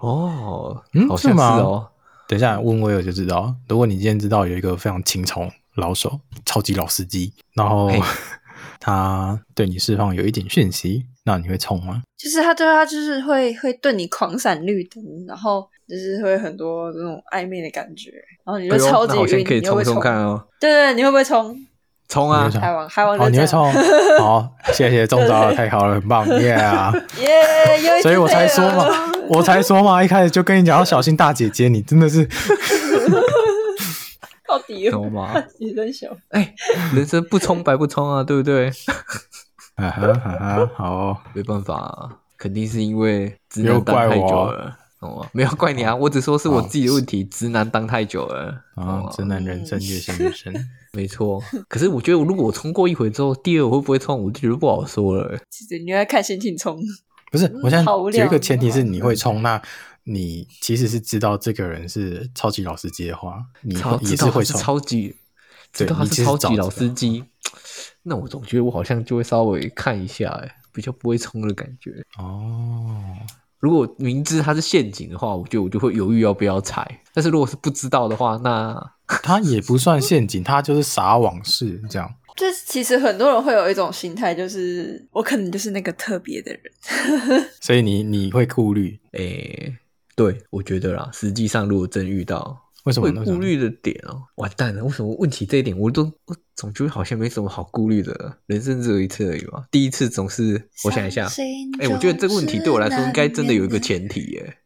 [0.00, 1.90] 哦，嗯，好像是哦。
[2.28, 3.54] 等一下问威尔就知道。
[3.68, 5.50] 如果你今天知道有一个非常青葱。
[5.76, 7.88] 老手，超级老司机，然后
[8.80, 12.02] 他对你释放有一点讯息，那你会冲吗？
[12.18, 18.10] 就是他对他就是会会对你狂闪绿灯，然后就是会很多这种暧昧的感觉，
[18.44, 20.44] 然后你就超级晕，可以冲冲看哦。
[20.60, 21.56] 对对，你会不会冲？
[22.10, 22.50] 冲啊！
[22.60, 23.72] 海王海王哦，你会冲？
[24.18, 26.92] 好，谢谢中招了，太好了，很棒， 耶啊！
[27.18, 28.84] 耶，所以我才说嘛，
[29.28, 32.28] 我才说嘛，一开始就跟你讲要小心大姐姐，你真的是。
[34.48, 35.32] 到底有吗？
[35.60, 36.52] 你真小哎，
[36.92, 38.68] 人生不冲白不冲啊，对不对？
[39.76, 44.76] 哈哈哈哈好，没办法、啊，肯定是因为直男当太久了。
[45.00, 48.64] 哦，没有怪你啊，我只说是我自己的问题，直男当太久了。
[48.74, 50.54] 啊，直男人生越陷越深，
[50.92, 51.42] 没错。
[51.68, 55.38] 可是我觉得，如果我冲过一回之后，第二我会不会冲，我就觉得不好说了。
[55.50, 56.78] 其实你要看心情冲，
[57.32, 57.44] 不是？
[57.62, 59.60] 我现在有一个前提是你会冲那。
[60.04, 65.14] 你其实是知道这个人是超级老司机的话，你也是会冲超级，
[65.74, 67.22] 知道他是超级老司机。
[68.02, 72.02] 那我总觉得我好像就会稍微看一下，哎，比较不会冲的感觉。
[72.18, 73.14] 哦，
[73.60, 77.00] 如果明知它是陷阱的话，我觉得我就会犹豫要不要踩。
[77.14, 78.74] 但是如果是不知道的话，那
[79.22, 82.12] 它也不算陷阱，它就是撒网式这样。
[82.36, 89.76] 就其实很多人会有一种心态，就是我可能就是那个特别的人，所以你你会顾虑，诶。
[90.16, 94.22] 对，我觉得啦，实际上如果真遇到，为什么会顾虑的点哦？
[94.36, 98.38] 完蛋了，为什么问起这一点，我都我总觉得好像没什么好顾虑的。
[98.46, 101.28] 人生只有一次而已嘛，第一次总是我想一下，
[101.78, 104.56] 哎，我觉得这个问题对我来说应该真的有一个前提耶。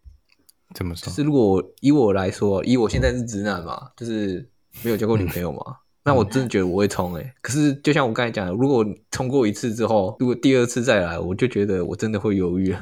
[0.74, 1.06] 怎么说？
[1.06, 4.48] 就是如果以我来说，以我现在是直男嘛，就是
[4.82, 5.74] 没有交过女朋友嘛，嗯、
[6.04, 7.34] 那我真的觉得我会冲哎。
[7.42, 12.74] 可是就像我刚才讲的，如果冲过一次之后，如果第二次再来，我就觉得我真的会犹豫。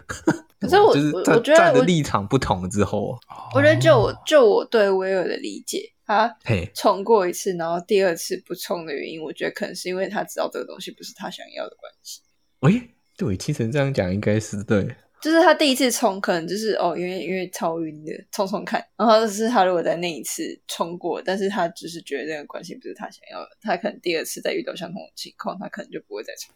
[0.62, 3.18] 可是我，就是我觉得站的立场不同之后，
[3.52, 6.32] 我觉得就我就我对威尔的理解，他
[6.72, 12.20] 冲过一次，然后第二次不冲的原因，我觉得可能是因为他知道这个东西不是他想要的关系。
[12.60, 14.86] 喂、欸，对，听成这样讲应该是对，
[15.20, 26.54] 就是他第一次冲，可能就是哦，因为因为超晕的冲冲看，然后就是他如果在那一次冲过，但是他只是觉得这个关系不是他想要的，他可能第二次再遇到相同的情况，他可能就不会再冲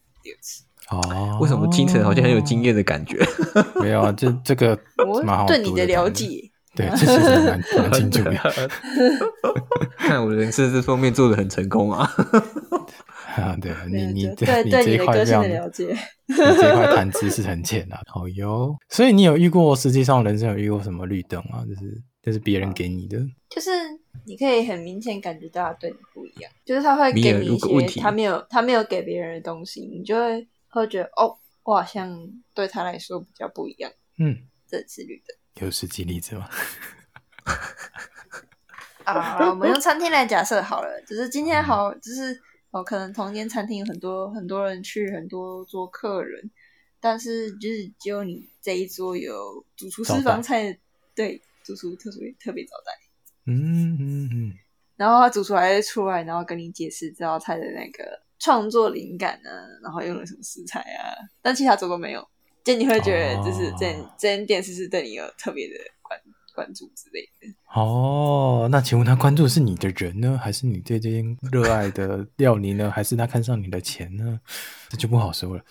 [0.91, 3.19] 哦，为什么听成好像很有经验的感觉？
[3.83, 4.79] 没有啊，这这个
[5.25, 6.27] 蛮好对你的了解，
[6.77, 8.71] 对，这其实蛮蛮清楚的。
[9.99, 12.09] 看我的人生这方面做的很成功啊！
[13.37, 15.89] 啊，对你你对你这一块这样了解，
[16.27, 17.99] 你这一块谈资是很浅啊。
[18.07, 21.61] 好哟，所以你有遇过，实际上人生有遇过什么绿灯啊？
[21.67, 23.71] 就是就是别人给你的，就是
[24.27, 27.59] 你可以很明显感觉到他对你不一样，就是他会给你一
[27.89, 30.47] 些他没有他没有给别人的东西，你就会。
[30.69, 33.91] 会觉得哦，我好像对他来说比较不一样。
[34.19, 34.37] 嗯，
[34.67, 36.51] 这次绿灯有实际例子吗？
[39.05, 42.39] 啊，我们用餐厅来假设好了，只是今天好，就是
[42.73, 46.51] 哦，可能同一间餐厅有很多很多人去，很多桌客人，
[47.01, 50.79] 但是就是只有你这一桌有主厨私房菜，
[51.15, 51.41] 对，
[51.75, 52.93] 煮出特殊特别招待。
[53.47, 54.53] 嗯嗯嗯。
[54.97, 59.51] 然后他煮出来出来，然后跟你解释这道菜的那个创作灵感啊，
[59.83, 62.27] 然后用了什么食材啊，但其他做都没有，
[62.65, 66.19] 就你会觉得就是这这间店是不是对你有特别的关
[66.55, 67.55] 关注之类的。
[67.75, 74.41] 哦，那请问他关注的是你的人呢，还是你对这间热爱的料理呢，还是他看上你的钱呢？
[74.89, 75.63] 这就不好说了。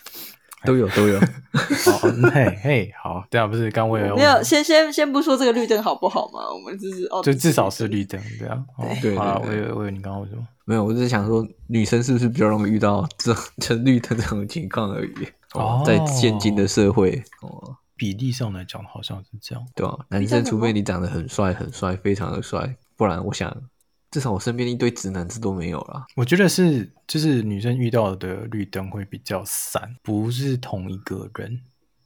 [0.65, 1.19] 都有都有，
[1.91, 1.97] 好，
[2.33, 8.63] 嘿嘿，好，对啊不是刚为了没有，先先先不说这个绿灯好不好嘛，我们就是哦，就至少是绿灯，对啊，
[9.01, 10.45] 对，好了，我以为我以为你刚刚为什么？
[10.65, 15.13] 没有，我只是想说，女生是不是比较容易遇到这这绿灯这种情况而已？
[15.53, 23.55] 哦，在现今的社会，哦，比例上来讲好像是这样，对啊，男生除非你长得很帅很帅，非常的帅，不然我想。
[24.15, 26.05] 至少我身边一堆直男子都没有啦。
[26.15, 31.59] 我觉得是，就是女生遇到的绿灯会比较散，不是同一个人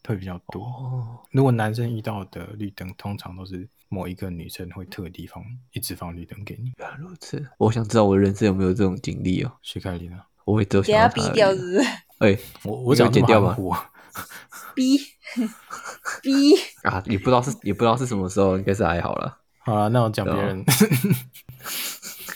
[0.07, 0.63] 会比较多。
[0.63, 6.73] 哦，如果男生遇到的绿灯，通常都是某一个女生会特地放，一直放绿灯给你。
[6.79, 9.51] 原来如此，我想知道我的人生有没有这种经历哦。
[9.61, 10.17] 徐凯琳呢？
[10.45, 11.79] 我会都想要逼掉是不是？
[12.25, 13.55] 哎，我我想剪掉吗？
[14.73, 14.97] 逼
[16.23, 17.03] 逼啊！
[17.05, 19.37] 也不知道是也不知道是什么时候，应该是还好了。
[19.59, 20.65] 好了，那我讲别人。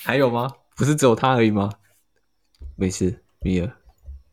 [0.03, 0.51] 还有吗？
[0.75, 1.71] 不是只有他而已吗？
[2.75, 3.71] 没事，米尔，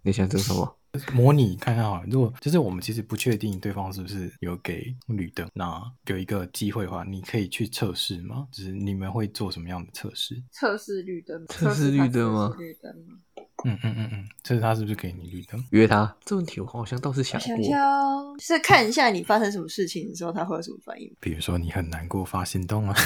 [0.02, 0.76] 你想做什么？
[1.12, 2.04] 模拟看看好了。
[2.10, 8.48] 如果就是我们其实不确定对方是不是有给绿灯，那有一个机会的话，你可以去测试吗？
[8.50, 10.42] 就是你们会做什么样的测试？
[10.50, 11.46] 测试绿灯？
[11.46, 12.52] 测试绿灯吗？
[12.58, 13.18] 绿灯吗？
[13.64, 15.64] 嗯嗯嗯嗯，测试他是不是给你绿灯？
[15.70, 16.16] 约他？
[16.24, 21.14] 这问题我好像倒是想过，想想就是看一下你发生什么事情的时候，他会有什么反应。
[21.20, 22.96] 比如说你很难过发心动啊。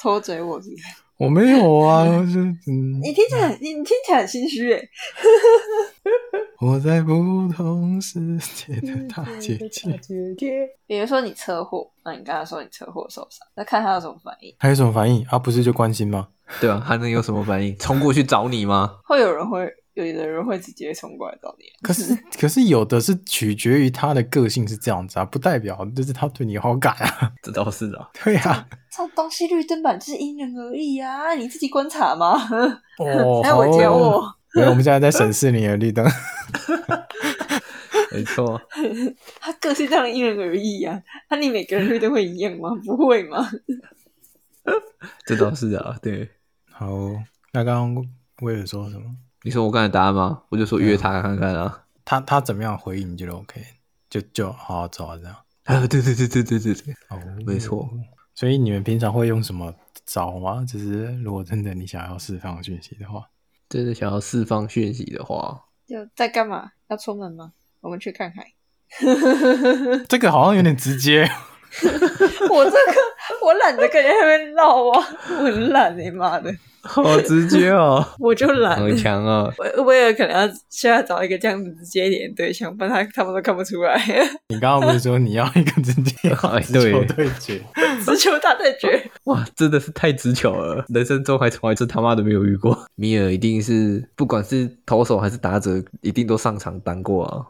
[0.00, 0.82] 偷嘴我是不是？
[1.18, 3.00] 我没有啊， 是嗯。
[3.02, 4.80] 你听起来，你听起来很心虚哎。
[6.60, 7.12] 我在不
[7.54, 9.56] 同世界的大姐
[10.36, 10.68] 姐。
[10.86, 14.54] 比如说你车祸，那你刚才说你车祸受伤，那看他有什么反应？
[14.58, 15.24] 还有什么反应？
[15.28, 16.28] 啊，不是就关心吗？
[16.60, 17.76] 对啊，还能有什么反应？
[17.78, 18.98] 冲过去找你吗？
[19.04, 19.70] 会有人会。
[20.04, 27.32] 有的人会直接冲过来找你，可是 可是有的是取决于他的个性是这样子啊，不代表就是他对你有好感啊。
[27.42, 32.36] 这倒是啊，对啊，这东西绿灯版就是因人而异啊，你自己观察嘛？
[32.98, 34.36] 哦，来我教我。
[34.52, 36.04] 没有，我们现在在审视你的绿灯。
[38.12, 38.60] 没错，
[39.38, 42.70] 他个性这样因人而异啊，那你每个人绿灯会一样吗？
[42.84, 43.48] 不会吗？
[45.24, 46.28] 这倒是啊，对。
[46.72, 46.88] 好，
[47.52, 48.04] 那刚刚
[48.42, 49.04] 威尔说什么？
[49.42, 50.42] 你说我刚才答案吗？
[50.50, 53.60] 我就说约他看看啊，他他怎么样回应你觉得 OK，
[54.10, 55.34] 就就好好走啊这样。
[55.64, 57.88] 啊，对对对对对对对，哦，没错。
[58.34, 59.74] 所以你们平常会用什么
[60.04, 60.64] 招吗？
[60.66, 63.24] 就是如果真的你想要释放讯息的话，
[63.68, 66.72] 真的想要释放讯息的话，就在干嘛？
[66.88, 67.52] 要出门吗？
[67.80, 68.44] 我们去看看。
[70.08, 71.22] 这个好像有点直接。
[72.50, 72.94] 我这个
[73.42, 76.52] 我懒得跟人那边闹啊，我很懒你、欸、妈的。
[76.84, 79.52] 好直接哦， 我就懒，很强哦。
[79.58, 84.00] 我我也可能要现在找一个这样子直接一点的对象，不然他他们都看不出来。
[84.48, 86.30] 你刚刚不是说你要一个直接
[86.62, 87.62] 直球对决，
[88.04, 89.10] 直球大对决？
[89.24, 92.76] 哇，真的是太直球了，人生中还从来是他妈的没有遇过。
[92.94, 97.44] 米尔一定是不管是投手还是打者，一定都上场当过啊。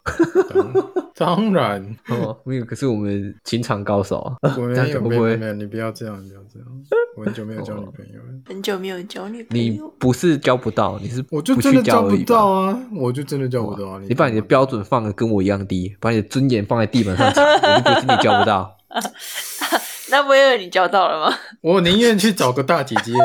[1.21, 4.35] 当然哦，没有，可是我们情场高手啊。
[4.57, 6.67] 我没有，没有，没有，你不要这样，不要这样。
[7.15, 9.63] 我很久没有交女朋友了，很久没有交女朋友。
[9.63, 12.81] 你不是交不到，你是我就真的交不到啊！
[12.97, 14.01] 我就真的交不到啊！
[14.09, 18.79] 你把你的标准放的跟我一样低，把你的尊严放在地板上， 我就觉得你交不到。
[20.11, 21.37] 那威尔，你交到了吗？
[21.61, 23.13] 我宁愿去找个大姐姐。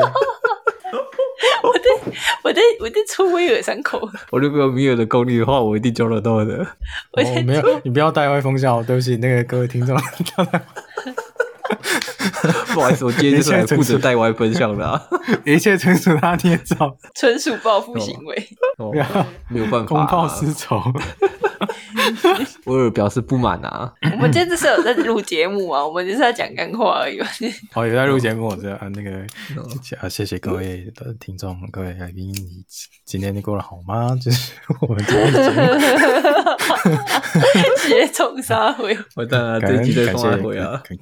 [1.86, 2.02] 我在
[2.42, 4.08] 我在我在抽威尔伤口。
[4.30, 6.66] 我如果有米尔的功力的话，我一定救得到的。
[7.12, 9.96] 我没有，你不要带歪风向，对不起，那个各位听众。
[12.74, 15.02] 不好意思，我今天就是来负责带歪分享的，啊，
[15.44, 20.82] 一切纯属他捏造，纯属报复行为，哦哦，没有办法，公报私仇。
[22.66, 23.92] 威尔表示不满啊！
[24.12, 27.18] 我们今天这是有在录节目啊，我们就是在讲干话而已。
[27.74, 28.88] 哦，有在录节目，我知道啊。
[28.94, 29.10] 那个
[30.00, 32.64] 啊，谢谢各位的听众，各位来宾，你
[33.04, 34.14] 今天你过得好吗？
[34.20, 36.96] 就是我们今天的节目，
[37.78, 40.28] 谢谢冲沙回，我当然感谢感谢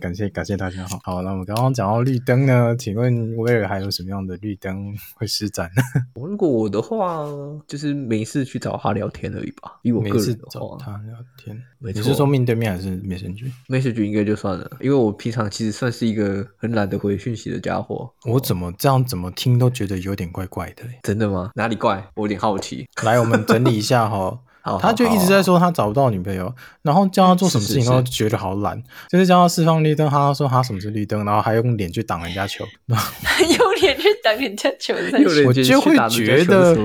[0.01, 1.14] 感谢感谢大家好。
[1.15, 5.83] 好，那我们刚刚讲到绿灯呢，请问威尔还有什么样的绿灯会施展呢？
[6.21, 7.25] 如果我的话，
[7.69, 9.79] 就是没事去找他聊天而已吧。
[9.83, 10.77] 以我个人的话。
[10.81, 18.13] 他聊天，你是说面对面还是 Message？Message 应该就算了，因为我平常其实算是一个很懒得回讯息的家伙。
[18.25, 21.53] 我怎么这样怎么听都觉得有点怪怪的，真的吗？
[21.55, 22.05] 哪里怪？
[22.17, 22.89] 我有点好奇。
[23.05, 24.41] 来，我们整理一下哈。
[24.65, 34.95] 好他就一直在说他找不到女朋友，然后叫他做什么事情都觉得好懒，就是叫他释放绿灯，他说他什么是绿灯，然后还用脸去挡人家球， 用脸去挡人家球，
[35.47, 36.77] 我就会觉得，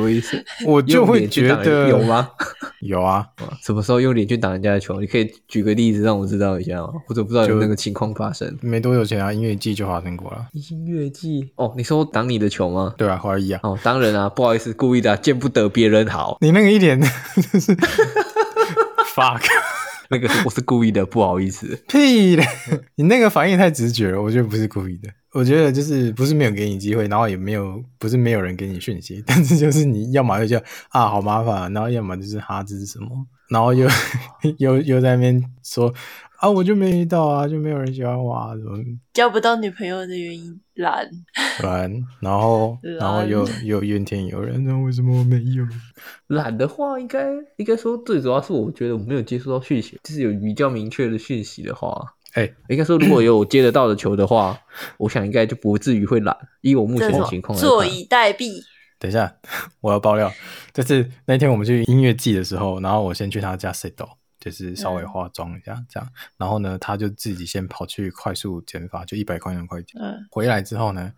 [0.65, 2.29] 我就会觉得有吗？
[2.81, 3.25] 有啊，
[3.61, 4.99] 什么时候用脸去挡人家的球？
[4.99, 6.89] 你可以举个例子让我知道一下吗？
[7.07, 8.57] 或者不知道有那个情况发生？
[8.61, 10.45] 没多久前啊，音乐季就发生过了。
[10.53, 12.93] 音乐季哦，你说挡你的球吗？
[12.97, 13.59] 对啊，怀疑啊。
[13.63, 16.37] 哦，当然啊，不好意思，故意的，见不得别人好。
[16.41, 17.68] 你那个一脸就 是
[19.13, 19.41] fuck，
[20.09, 21.81] 那个我是故意的，不好意思。
[21.87, 22.43] 屁的！
[22.95, 25.09] 你那个反应太直觉了，我觉得不是故意的。
[25.33, 30.57] 我觉得就是不是没有给你机会，然后也没有不是没有人给你讯息， 但是就是你要么就叫
[30.89, 33.07] 啊好麻烦，然后要么就是哈这是什么，
[33.49, 33.87] 然后又
[34.57, 35.93] 又又在那边说。
[36.39, 38.77] 啊，我就没遇到啊，就没有人喜欢我啊，怎么
[39.13, 41.05] 交不到女朋友的原因懒
[41.61, 45.67] 懒，然后然后又 又怨天尤人，那为什么我没有？
[46.27, 52.01] 懒的话，应该应该说最主要是我觉得我没有接触到讯息，就是有比较明确的讯息的话，
[52.33, 54.57] 哎、欸，应该说如果有我接得到的球的话，
[54.97, 58.61] 我想应该就不至于会懒，以我目前的情况来坐以待毙。
[58.97, 59.33] 等一下，
[59.81, 60.31] 我要爆料，
[60.73, 63.93] 就是那天我们去音乐季的时候，然后我先去他家 set
[64.39, 70.01] 就是稍微化妆一下，嗯、这样，然后呢，他就自己先跑去快速减法，就一百块钱块钱。
[70.01, 71.11] 嗯，回来之后呢，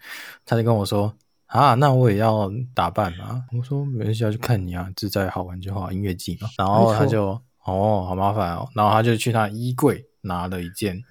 [0.45, 1.13] 他就跟我说
[1.47, 11.01] ：“啊，那我也要打扮啊。”我说：“没关系，要去看你啊，自在好玩就好，音乐季嘛。”然后他就：“哦，好麻烦哦。”然后他就去他衣柜拿了一件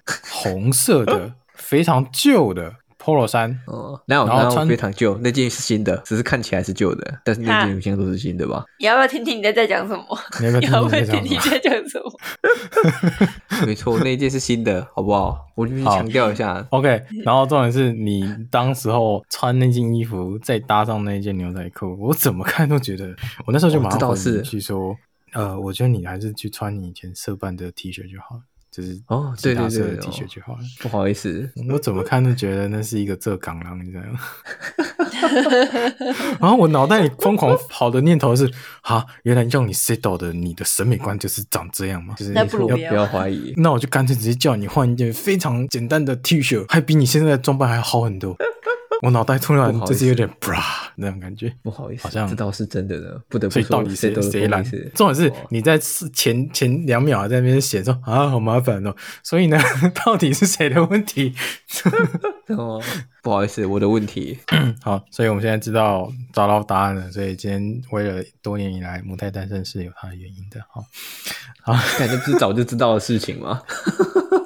[0.43, 2.75] 红色的、 非常旧的。
[3.01, 8.63] Polo 衫哦，然后然后穿非常旧，那件是新的，只是看起来是旧的，但是那件现在都是新的吧？
[8.77, 10.05] 你要不要听听你在在讲什么？
[10.39, 13.65] 你要不要听听你在 讲什么？
[13.65, 15.47] 没错，那件是新的，好不好？
[15.55, 16.65] 我就是强调一下。
[16.69, 23.07] OK，然后重点是你当时候穿那件衣服，再搭上那件牛仔裤，我怎么看都觉得，
[23.47, 24.95] 我那时候就马上回你去说，
[25.33, 28.41] 呃，我觉得你还是去穿你以前色办的 T 恤就好了。
[28.71, 30.59] 就是哦，对对对，T 恤就好了。
[30.79, 34.19] 不好意思， 我怎么看都觉得那是一个浙港郎，你知道吗？
[36.39, 38.49] 然后我脑袋里疯狂跑的念头是：
[38.81, 42.15] 啊，原来用你 set 的你的审美观就是长这样吗？
[42.17, 43.53] 就是要不如不要怀疑。
[43.59, 48.35] 那我就干脆直接叫你换一件非常简单的 T 恤，还比你现在的装扮还好很多。
[49.01, 50.61] 我脑袋突然就是有点 bra
[50.95, 54.63] 那种感觉，不好意思，好像这倒是真的呢，不得不说，所以到底谁谁懒？
[54.93, 58.95] 重点是你在前前两秒在那边写说啊，好麻烦哦。
[59.23, 59.59] 所以呢，
[60.05, 61.33] 到底是谁的问题？
[62.49, 62.81] 哦，
[63.23, 64.37] 不好意思，我的问题。
[64.83, 67.11] 好，所以我们现在知道找到答案了。
[67.11, 70.61] 所以今天为了多年以来母胎单身是有它的原因的。
[70.69, 70.85] 好，
[71.61, 73.61] 好，感觉不是早就知道的事情吗？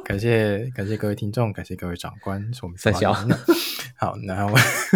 [0.06, 3.12] 感谢感谢各位听众，感谢各位长官，是我们三笑。
[3.98, 4.54] 好，然后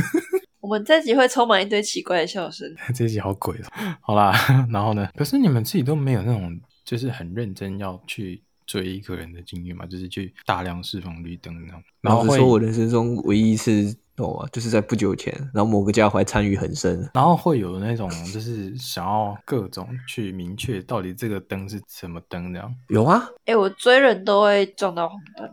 [0.61, 2.67] 我们这集会充满一堆奇怪的笑声。
[2.93, 3.97] 这集好鬼哦。
[4.01, 4.31] 好啦，
[4.71, 5.09] 然后呢？
[5.15, 9.87] 可是你们自己都没有那种，就是很认真要去追一个人的经验嘛？
[9.87, 11.81] 就是去大量释放绿灯那种。
[12.01, 13.97] 然后是说我人生中唯一一次。
[14.51, 22.73] 就是在不久前，然后某个家伙还参与很深，然后会有那种就是想要各种去明确到底这个灯是什么灯这样。
[22.87, 25.49] 有啊，哎、欸，我追人都会撞到红灯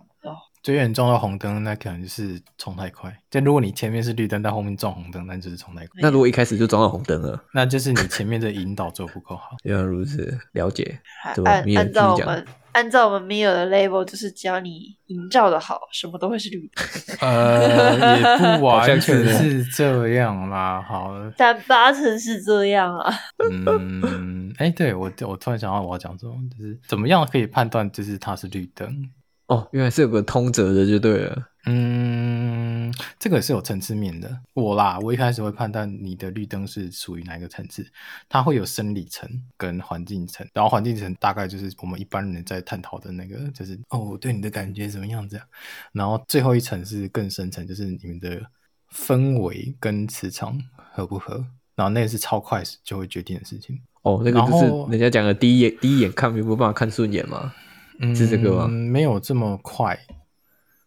[0.67, 0.73] 哦。
[0.73, 3.17] 追人撞到红灯，那可能就是冲太快。
[3.31, 6.01] 但如果你前面是绿灯，但后面撞红灯，那就是冲太快。
[6.03, 9.57] 那如果一开始就撞到红灯了，那就是你前面的引导做不够好。
[9.63, 10.99] 原来如此，了解。
[11.45, 12.45] 按按照我们。
[12.77, 16.85] 按照我们米尔的 label，就是只要你营造的好，什么都会是绿灯。
[17.27, 20.83] 呃，也不 完全是这样啦。
[20.87, 23.11] 好，但八成是这样啊。
[23.39, 29.09] 嗯，哎、欸，对我，我突然想到我要讲什么，就是怎么样可以判断，就是它是绿灯？
[29.49, 31.49] 哦，原来是有个通则的，就对了。
[31.67, 34.41] 嗯，这个是有层次面的。
[34.55, 37.87] 我啦，我一开始会判断你的绿灯是属于哪一个层次，
[38.29, 45.47] 它会有生理层跟环境层，然后环境层大概就是我们一般人在探讨的那个，就是哦，对你的感觉怎么样这样。
[45.93, 48.41] 然后最后一层是更深层，就是你们的
[48.93, 50.59] 氛围跟磁场
[50.93, 51.45] 合不合，
[51.77, 53.81] 然后那个是超快就会决定的事情。
[54.03, 57.53] 哦，那个就是人家讲的第一眼第一眼看没有办法看顺眼吗？
[57.99, 58.69] 嗯，是这个吗？
[58.69, 59.99] 没有这么快。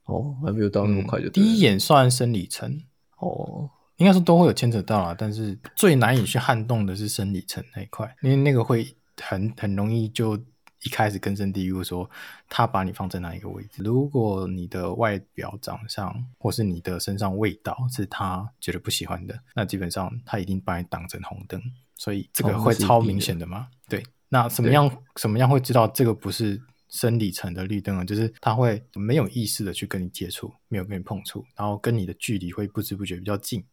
[0.05, 2.81] 哦，还没有到那么快就、嗯、第一眼算生理层
[3.19, 10.35] 哦，应该说都会有牵扯到啊，但是最难以去撼动的是生理层那一块，因为那个会很很容易就
[10.81, 12.09] 一开始根深蒂固说
[12.47, 13.83] 他把你放在哪一个位置。
[13.83, 21.61] 如果你的外表长相或是你的身上味道是他觉得不喜欢的，那基本上他一定把你挡成红灯，
[21.95, 23.59] 所以这个会超明显的嘛？
[23.59, 26.59] 哦、对，那什么样什么样会知道这个不是？
[26.89, 33.63] 生理层的绿灯啊，就是他会没有意识的去跟你接触，没有跟你碰触，然后跟你的距离会不知不觉比较近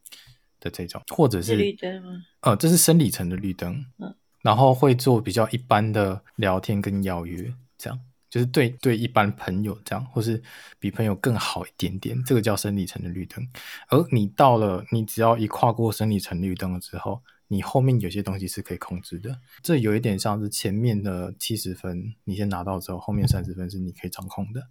[0.59, 2.21] 的这种，或者是绿灯吗？
[2.41, 3.83] 呃，这是生理层的绿灯。
[3.97, 7.99] 嗯，然后会做比较一般的聊天跟邀约，这样
[8.29, 10.41] 就是对对一般朋友这样，或是
[10.79, 13.43] 比朋友更好一点点，这个叫生理层的绿灯。
[13.89, 17.21] 而你到了，你只要一跨过生理层绿灯了之后。
[17.49, 24.61] 你后面有些东西是可以控制的，这有一点像是前面的七十分，你先拿到之后，后面三十分是你可以掌控的。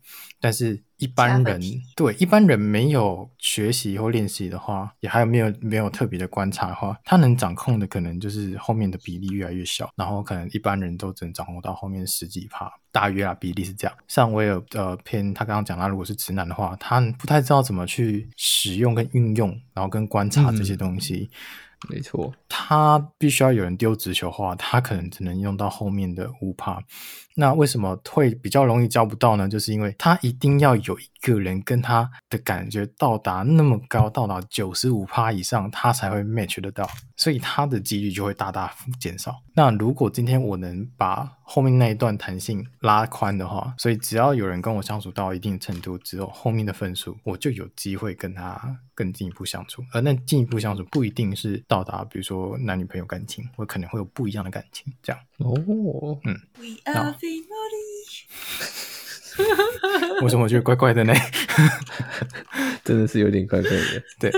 [0.41, 1.61] 但是一般人
[1.95, 13.97] 对一般人没有学习或练习的话，也还有没有没有特别的观察的话，他能掌控的可能就是后面的比例越来越小，然后可能一般人都只能掌控到后面十几趴，大约啊比例是这样。
[14.07, 21.31] 像威尔呃偏他刚刚讲他，如果是直男的话，他不太知道怎么去使用跟运用，然后跟观察这些东西。
[21.33, 21.37] 嗯
[21.89, 26.83] 没错，他必须要有人丢直球的话，他可能只能用到后面的五趴。
[27.39, 29.47] 那为什么会比较容易交不到呢？
[29.47, 39.37] 就是因为他一定要有一个人跟他的感觉到达那么高，到达九十五趴以上，他才会 match 得到，所以他的几率就会大大减少。
[39.55, 49.85] 那如果今天我能把后面那一段弹性拉宽的话，所以只要有人跟我相处到一定程度之后，后面的分数我就有机会跟他更进一步相处。
[49.93, 55.23] 而那进一步相处不一定是到达，比如说男女朋友感情，我可能会有不一样的感情，这样。
[55.39, 56.37] 哦，嗯。
[60.23, 61.15] 为什么我觉得怪怪的呢？
[62.83, 64.03] 真的是有点怪怪的。
[64.19, 64.33] 对。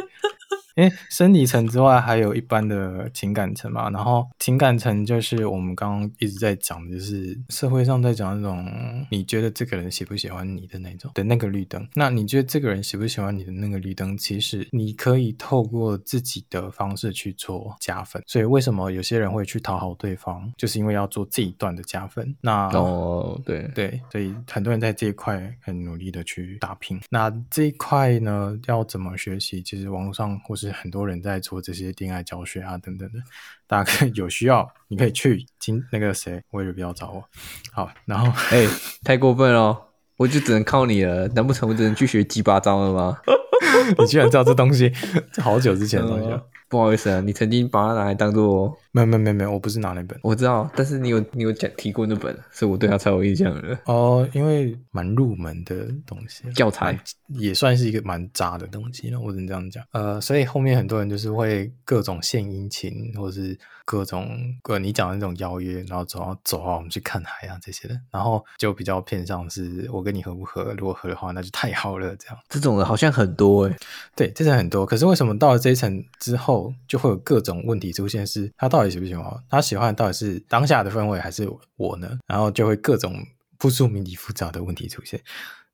[0.78, 3.90] 因为生理层之外，还有一般的情感层嘛。
[3.90, 8.64] 然后情感层就是我们刚刚一直在讲的，就是社会上在讲那种
[9.10, 11.84] 你觉得这个人喜不喜欢你的那种的那个绿灯。
[11.94, 18.22] 那你觉得这个人喜不喜欢你的那个绿灯，其实你可以透过自己的方式去做加分。
[18.24, 22.32] 所以为什么有些人会去讨好对方，就是因为要做这一段的加分。
[22.40, 27.00] 那哦，对对，所以很多人在这一块很努力的去打拼。
[27.10, 29.60] 那这一块呢，要怎么学习？
[29.60, 33.18] 其实网络上或是很多人在做这些恋爱教学啊，等等的，
[33.66, 37.24] 大家可以有需要，你可以去听那个谁，我也不要找我。
[37.72, 38.68] 好，然后哎、欸，
[39.04, 39.76] 太过分了，
[40.16, 43.18] 我就只能靠你了，难不成我只能去学鸡巴招了吗？
[43.98, 44.92] 你居然知道这东西，
[45.32, 46.40] 这 好久之前的东西。
[46.68, 48.76] 不好意思啊，你曾经把它拿来当做……
[48.90, 53.78] 没有没有没有没有，我不是拿那本，我知道，但是你有你有讲提过那本，所以我对它才有印象的。
[53.84, 56.98] 哦，因为蛮入门的东西，教材
[57.28, 59.84] 也算是一个蛮渣的东西了，我只能这样讲。
[59.92, 72.36] 呃，所以后面很多人就是会各种献殷勤，或是各种呃你讲的那种邀约，然后走啊走啊，我们去看海啊这些的，然后就比较偏向是我跟你合不合，如果合的话，那就太好了，这样。
[72.48, 73.78] 这种的好像很多哎、欸，
[74.16, 76.57] 对，这种很多，可是为什么到了这一层之后？
[76.86, 79.24] 就会有各种问题出现，是他到底喜不喜欢？
[79.48, 82.18] 他喜欢到底是当下的氛围，还是我呢？
[82.26, 83.14] 然后就会各种
[83.58, 85.20] 扑朔迷离、复杂的问题出现。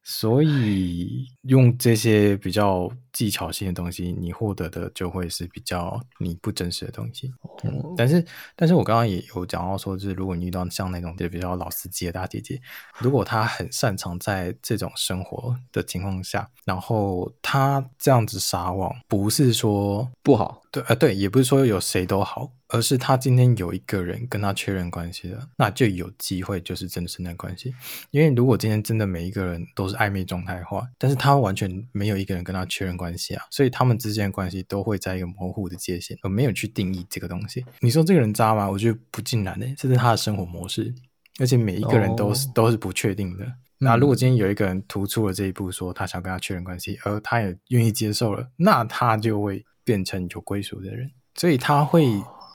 [0.03, 7.33] 所以用这些比较技巧性的东西，你获得的就会是比较你不真实的东西。
[7.63, 8.23] 嗯，但是，
[8.55, 12.61] 但是我刚刚也有讲到说，就是如果你遇到像那种就比较老司机的大姐姐，
[12.99, 22.51] 如果她很擅长在这种生活的情况下，然后她这样子撒网，不是说不好，对，呃，对，也不是说有谁都好。
[22.69, 27.73] 而是他今天有一个人跟他确认关系了，那就有机会就是真实的关系。
[28.11, 37.65] 因为如果今天真的每一个人都是暧昧状态的话，但是他完全没有一个人跟他确认关系啊，所以他们之间的关系都会在一个模糊的界限，而没有去定义这个东西。
[37.81, 38.71] 你说这个人渣吗？
[38.71, 40.95] 我觉得不尽然的，这是他的生活模式，
[41.41, 43.47] 而且每一个人都是、哦、都是不确定的。
[43.79, 52.07] 那如果今天有一个人突出了这一步，说他想跟他确认关系，而他也愿意接受了，那他就会变成有归属的人，所以他会。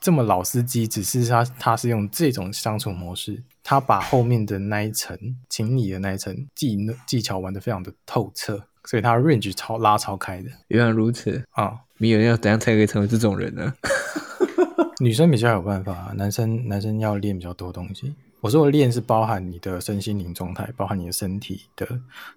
[0.01, 5.13] 这么老司机，只是他他是用这种相处模式，他把后面的那一层
[5.49, 10.49] 情理的那一层技技巧玩得非常的透彻，所以他 range 超拉超开的。
[10.67, 11.79] 原来如此啊！
[11.97, 13.73] 你有要怎样才可以成为这种人呢？
[15.01, 18.15] 女生比较有办法，男生男生要练比较多东西。
[18.41, 21.87] 我说的练是包含你的身心灵状态，包含你的身体的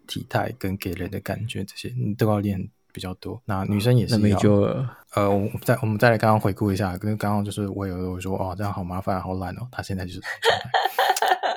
[0.07, 2.68] 体态跟给人的感觉这些，你都要练。
[2.95, 4.14] 比较多，那女生也是。
[4.14, 4.86] 那没救了。
[5.14, 9.66] 呃，我们再我们再来刚刚回顾一下，跟刚刚就是我有我说哦，这样好麻烦，好懒哦。
[9.72, 10.30] 他现在就是状
[10.61, 10.70] 态。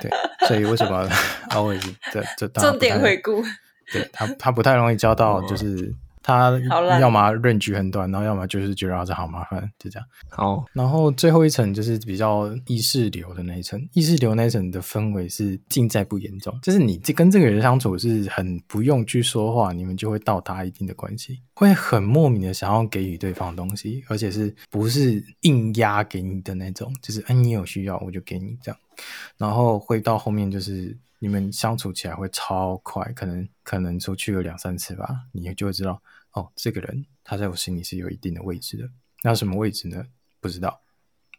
[0.00, 0.10] 对，
[0.48, 1.06] 所以为什么
[1.50, 3.44] always 这这重点回顾？
[3.92, 5.94] 对他他不太容易交到就是。
[6.28, 6.50] 他
[7.00, 10.08] 要么 range 很短，然后要么就是觉得这好麻烦，就这样。
[10.28, 28.80] 好，然后最后一层就是比较意识流的那一层，意识流那一层的氛围是尽在不言中，就是你这跟这个人相处是很不用去说话，你们就会到达一定的关系，会很莫名的想要给予对方的东西，而且是不是硬压给你的那种，就是哎你有需要我就给你这样，
[29.36, 36.00] 然后会到后面就是你们相处起来会超快，可能可能出去了两三次吧，你就会知道。
[36.32, 38.88] 哦，这个人他在我心里是有一定的位置的。
[39.22, 40.04] 那什么位置呢？
[40.40, 40.80] 不知道。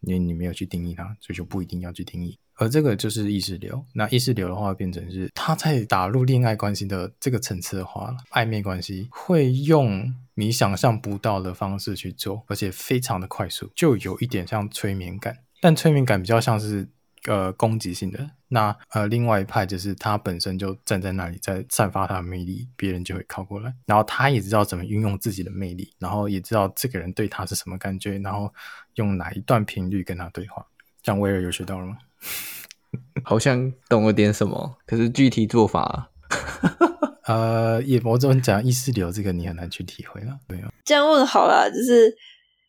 [0.01, 2.37] 因为你没有去定义它，所以就不一定要去定义。
[2.53, 3.83] 而这个就是意识流。
[3.93, 15.35] 那意识流的话，变成是他在打入恋爱关系的这个层次的话，暧昧关系会用你想象不到的方式去做，而且非常的快速，就有一点像催眠感。
[15.59, 16.87] 但催眠感比较像是
[17.25, 18.29] 呃攻击性的。
[18.49, 23.73] 那呃另外一派就是他本身就站在那里，在散发他的魅力，别人就会靠过来。
[23.85, 28.53] 然后他也知道怎么运用自己的魅力，然后也知道这个人对他是什么感觉，然后
[28.95, 30.65] 用哪一段频率跟他对话。
[31.01, 31.97] 这样威尔有学到了吗？
[33.23, 36.09] 好像懂了点什么，可是具体做法、啊
[37.27, 40.71] 呃，也我怎么讲意识流这个你很难去体会了，对啊。
[40.85, 42.15] 这样问好了，就是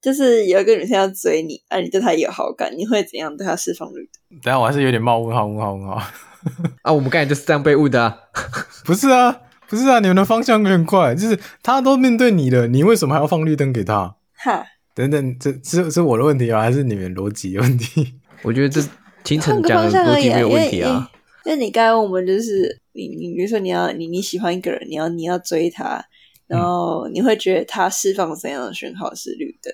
[0.08, 4.40] 就是有一个女生要追你，啊，你对她有好感，你会怎样对她释放绿灯？
[4.42, 6.00] 等下我还是有点冒问号问号问号
[6.82, 6.92] 啊！
[6.92, 8.18] 我们刚才就是这样被误的、啊，
[8.86, 14.16] 不是啊，不是啊，你们的方向有点快，就是他都面对你了，你为什么还要放绿灯给他？
[14.34, 18.14] 哈，等等，这是是我的问题啊，还是你们逻辑有问题？
[18.42, 18.82] 我觉得这。
[19.24, 21.10] 清晨讲的逻辑没有问题啊，
[21.44, 26.02] 因为你刚刚我们就是你你比如说你要你你喜欢一个人，你要你要追他，
[26.46, 29.70] 然后你会觉得他释放怎样的讯号是绿灯？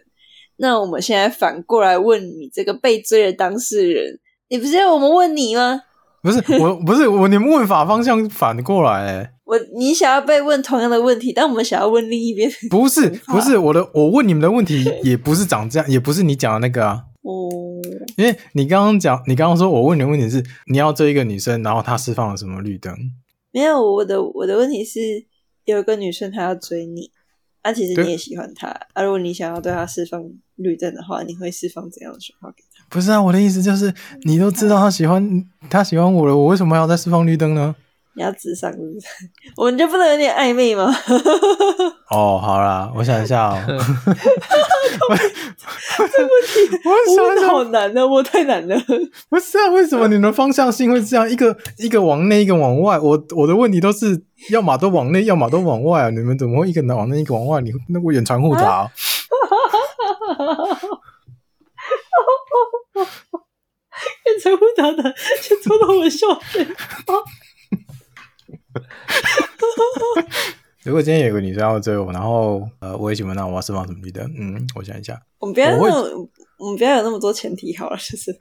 [0.56, 5.82] 那我们现在反过来问你这个被追的当事人，你不是要我们问你吗？
[6.22, 17.04] 不是 我不是我，你们问法方向反过来哎，我你想要被问同样的问题，但我们想要问另一边，不是 不是我的，我问你们的问题 也不是长这样，也不是你讲的那个啊。
[17.22, 17.50] 哦，
[18.16, 22.94] 因为你刚刚讲，你刚刚说我问你的问题是你要追一个女生，然后她释放了什么绿灯？
[23.52, 25.00] 没有，我的我的问题是
[25.64, 27.10] 有一个女生她要追你，
[27.64, 30.22] 啊，其实你也喜欢他，啊，如果你想要对他释放
[30.56, 32.84] 绿灯的话，你会释放怎样的讯号给他？
[32.90, 33.92] 不是啊，我的意思就是
[34.24, 37.74] 你都知道他喜欢他喜欢我了，我为什么还要再释放绿灯呢？
[38.16, 39.06] 你要咨商是不是？
[39.56, 40.86] 我们就不能有点暧昧吗？
[42.10, 43.58] 哦，好啦，我想一下哦。
[43.66, 43.72] 这
[46.22, 46.54] 问题，
[46.84, 48.76] 我想想，好难啊，我太难了。
[49.28, 51.28] 不是啊，为什么你们方向性会这样？
[51.28, 52.98] 一个一个往内，一个往外。
[52.98, 56.10] 我我的问题都是要么都往内，要么都往外啊。
[56.10, 57.60] 你们怎么会一个往内，一个往外？
[57.60, 58.88] 你那个远传复杂。
[64.26, 65.02] 远传复杂的，
[65.42, 66.66] 就戳到我笑点。
[70.84, 74.22] 如果今天有个女生要追我，然后呃，我也喜欢她，我要释放什么绿灯？
[74.38, 75.18] 嗯，我想一下。
[75.38, 78.38] 我们不要那么，我们不要有那么多前提好了，就是。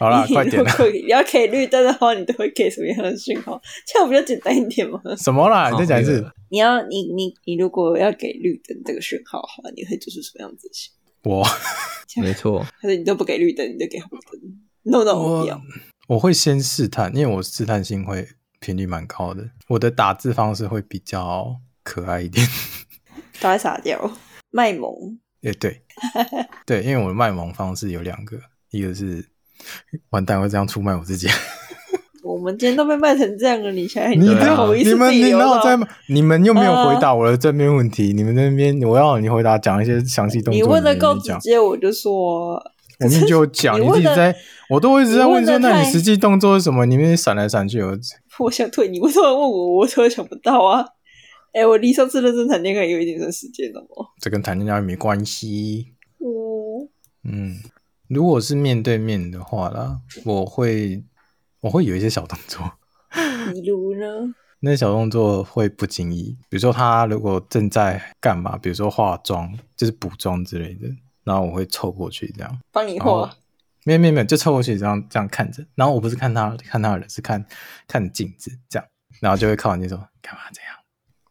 [0.00, 0.74] 好了，快点啦！
[0.92, 3.62] 你要给绿灯的话，你都会给什么样的讯号？
[3.86, 5.00] 这样比较简单一点嘛。
[5.16, 5.70] 什么啦？
[5.70, 6.28] 你再讲一次。
[6.50, 10.74] 你要你你你如果要给绿灯这个讯号的话，你会做出什么样子的？
[11.30, 11.46] 我，
[12.20, 12.66] 没错。
[12.80, 14.20] 还是你都不给绿灯，你就给红灯
[14.82, 15.46] ？No No，我
[16.08, 18.26] 我会先试探，因为我试探性会。
[18.66, 21.54] 频率蛮高的，我的打字方式会比较
[21.84, 22.44] 可爱一点，
[23.40, 24.10] 都在撒娇
[24.50, 24.92] 卖萌。
[25.40, 25.80] 也对，
[26.66, 28.36] 对，因为我的卖萌方式有两个，
[28.72, 29.24] 一个是
[30.10, 31.28] 完蛋会这样出卖我自己。
[32.24, 42.60] 我们今天都被卖成这样了，你现在你不好意思，你们你然后在你们又没有回答我的正面问题，uh, 你们那边我要你回答讲一些详细动作，你问的够直接，我就说。
[42.98, 44.34] 我们就讲，你，你自己在，
[44.68, 46.84] 我都一直在问说，那你实际动作是什么？
[46.86, 47.96] 你们闪来闪去，我
[48.40, 49.76] 我想退你，为什么问我？
[49.76, 50.84] 我突然想不到啊！
[51.52, 54.06] 哎、欸，我离上次认真谈恋爱有一点点时间了哦。
[54.20, 55.94] 这跟谈恋爱没关系。
[56.18, 56.86] 哦，
[57.24, 57.56] 嗯，
[58.08, 61.02] 如果是面对面的话啦，我会
[61.60, 62.72] 我会有一些小动作。
[63.52, 64.06] 比如呢？
[64.60, 70.88] 那些小动作会不经意，比如说他如果正在干嘛，比如说化妆，就是补妆之类的。
[71.24, 73.34] 然后我会凑过去，这样帮你画。
[73.86, 75.64] 没有没有没有，就凑过去这样这样看着。
[75.76, 77.42] 然后我不是看他看他的人，是看
[77.86, 78.88] 看镜子这样。
[79.20, 80.72] 然后就会靠近说干嘛这样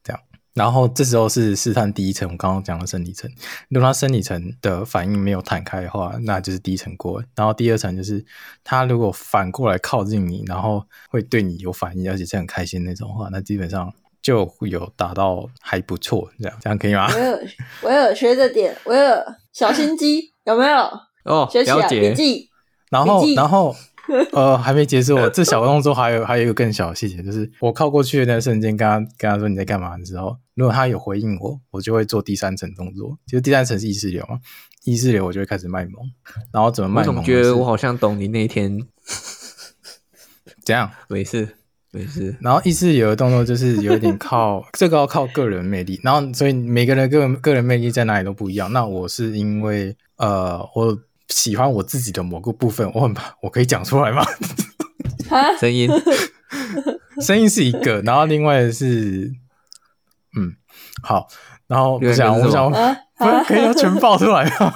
[0.02, 0.22] 这样。
[0.54, 3.30] 然后这时候是试探第一层，我刚刚讲的生理层。
[3.68, 7.22] 如果他生理层的反应没有弹开的话，那就是第一层过。
[7.36, 8.26] 然后第二层就是
[8.64, 13.94] 他如果反过来靠近你，然后会对你有反应，而且是很开心那种话，那基本上。
[14.22, 17.08] 就有达到还不错，这样这样可以吗？
[17.14, 17.40] 我有
[17.84, 20.90] 我有学着点，我有小心机，有没有？
[21.26, 22.10] 哦，了解。
[22.10, 22.50] 笔记，
[22.90, 23.76] 然后然后
[24.32, 33.18] 呃还没结束， 这小动作还有还有一个更小的细节，就是我靠过去的那个瞬间，跟他跟他说你在干嘛的时候，如果他有回应我，我就会做第三层动作。
[33.26, 34.40] 其实第三层是意识流嘛，
[34.86, 35.94] 意识流我就会开始卖萌，
[36.54, 37.10] 然后怎么卖萌？
[37.10, 38.80] 我总觉得我好像懂你那一天
[40.64, 40.90] 怎样？
[41.10, 41.58] 没事。
[41.92, 48.70] 没事，然后意识流的动作就是有点靠这个要靠个人魅力，然后所以每个人个人个人魅力在哪里都不一样。
[48.74, 51.00] 那我是因为呃，我
[51.30, 54.24] 喜欢我自己的某个部分，我很怕我可以讲出来吗？
[55.60, 55.90] 声音，
[57.22, 59.32] 声音是一个，然后另外的是
[60.38, 60.56] 嗯，
[61.02, 61.28] 好，
[61.68, 62.72] 然后我想我想
[63.18, 64.76] 不可以要全爆出来吗？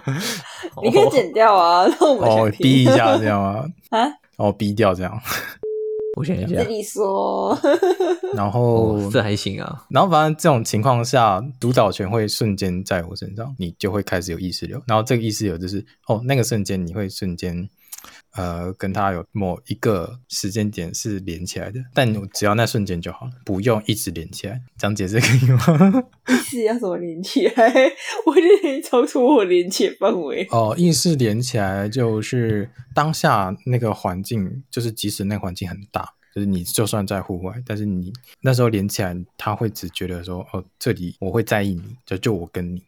[0.82, 5.20] 你可以剪掉啊，让我们哦，逼一下这样啊，啊，哦，逼掉这样。
[6.16, 7.56] 我想一下，自己说。
[8.34, 9.84] 然后、哦、这还行啊。
[9.90, 14.82] 然后反正这种情况下，主导权会瞬间在我身上，你就会开始有意识流。
[14.86, 17.68] 然后这个意识流就是，哦，那个瞬间你会瞬间。
[18.34, 24.60] 呃，跟他有某一个时间点是连起来的，但只要那瞬间就好了，不用一直连起来。
[24.78, 26.04] 这样解这个以吗？
[26.28, 27.92] 意识要怎么连起来？
[28.26, 30.46] 我觉得超出我连起来 范围。
[30.50, 38.12] 哦，意识连起来就是当下那个环境，就是即使那环境很大，就是你就算在户外，但是你
[38.42, 42.82] 那时候连起来，他会只觉得说，哦，这里我会在意你，就就我跟你。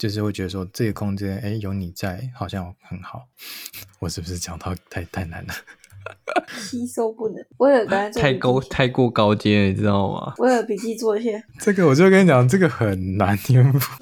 [0.00, 3.26] 就是会觉得说这个空间，哎，有你在，好像很好。
[4.00, 5.52] 我是不是讲到太太难了？
[6.56, 10.32] 吸收不能，我有刚才太高太过高阶，你知道吗？
[10.38, 11.44] 我有笔记做一些。
[11.58, 13.38] 这个我就跟你讲，这个很难，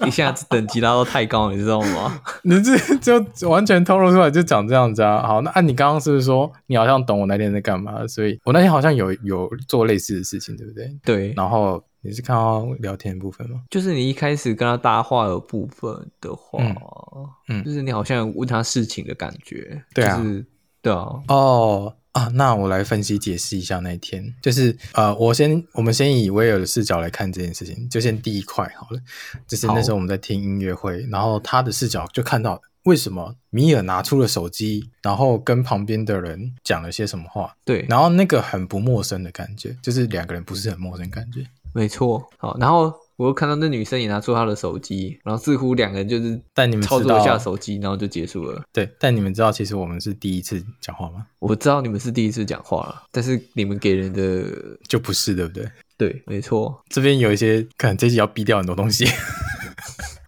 [0.06, 2.22] 一下子等级拉到太高，你知道吗？
[2.44, 5.20] 你这就完全透露出来，就讲这样子啊。
[5.26, 8.06] 好，那按你刚刚是不是说你好像懂我那天在干嘛？
[8.06, 10.96] 所以我那天好像有有做类似的事情，对不对？
[11.04, 11.82] 对，然后。
[12.00, 13.62] 你是看到聊天的部分吗？
[13.70, 17.64] 就是你一开始跟他搭话的部分的话，嗯，嗯。
[17.64, 20.46] 就是你好像问他事情的感觉，对啊，就是、
[20.80, 29.00] 对啊，哦啊，那我来分析解释一下那一天，就是呃，我先我们先以威尔的视角来看这件事情，就先第一块好了，
[29.46, 41.46] 就是那时候我们在听音乐会，然后他的视角就看到为什么米尔拿出了手机，然后跟旁边的人讲了些什么话，对，然后那个很不陌生的感觉，就是两个人不是很陌生感觉。
[41.72, 48.62] 没错，好，然后我又看到那女生也拿出她的手机，然后似乎两个人就是但你们操作一下手机，然后就结束了。
[48.72, 51.26] 对，但你们知道其实我们是第一次讲话吗？
[51.38, 54.44] 我知道你们是第一次讲话了，但是你们给人的
[54.88, 55.68] 就不是，对不对？
[55.96, 59.04] 对，没错，这边有一些可能这集要逼掉很多东西。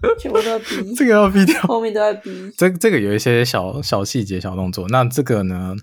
[0.18, 2.52] 全部都要逼，这个要逼掉，后面都要逼。
[2.56, 5.74] 这这个有一些小小细节、小动作，那这个呢，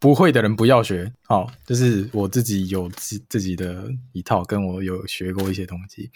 [0.00, 1.12] 不会的人不要学。
[1.26, 6.10] 好，就是我自己有自自己的一套，跟我有学过一些东西。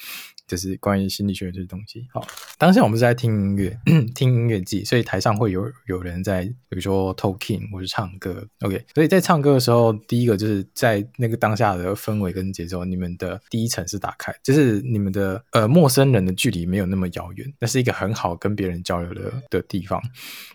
[0.47, 2.07] 就是关于心理学这些东西。
[2.13, 2.27] 好，
[2.59, 3.79] 当下我们是在听音乐，
[4.15, 8.47] 听音乐季，所以台上会有有人在，比如说 talking 或是唱歌。
[8.61, 20.03] OK，所以在唱歌的时候，第一个就是在那个当下的氛围跟节奏，你们的第一层是打开，就是你们的呃陌生人的距离没有那么遥远，那是一个很好跟别人交流的的地方。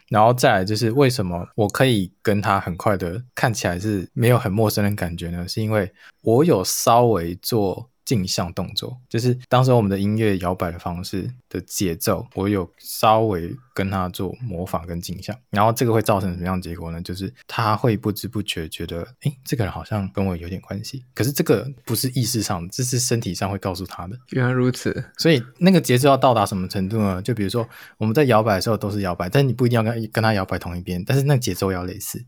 [0.10, 5.48] 然后再来就是为什么我可以跟他很快的看起来是没有很陌生的感觉呢？
[5.48, 7.89] 是因为我有稍微做。
[8.10, 17.00] 镜像动作就是当时我们的音乐摇摆的方式的节奏，我有稍微跟他做模仿跟镜像，然后这个会造成什么样的结果呢？
[17.04, 24.18] 就是他会不知不觉觉得，哎，这个人好像跟我有点关系，可是这个不是意识上，这是身体上会告诉他的。
[24.32, 27.22] 原来如此，所以那个节奏要到达什么程度呢？
[27.22, 32.26] 就比如说我们在摇摆的时候都是摇摆，但你不一定要跟跟他摇摆同一边，但是那个节奏要类似。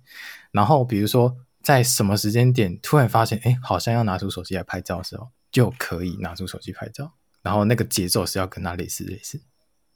[0.52, 5.30] 然后比如说在什么时间点突然发现，哎，好像要拿出手机来拍照的时候。
[5.52, 9.42] 就可以拿出手机拍照，然后那个节奏是要跟他类似类似，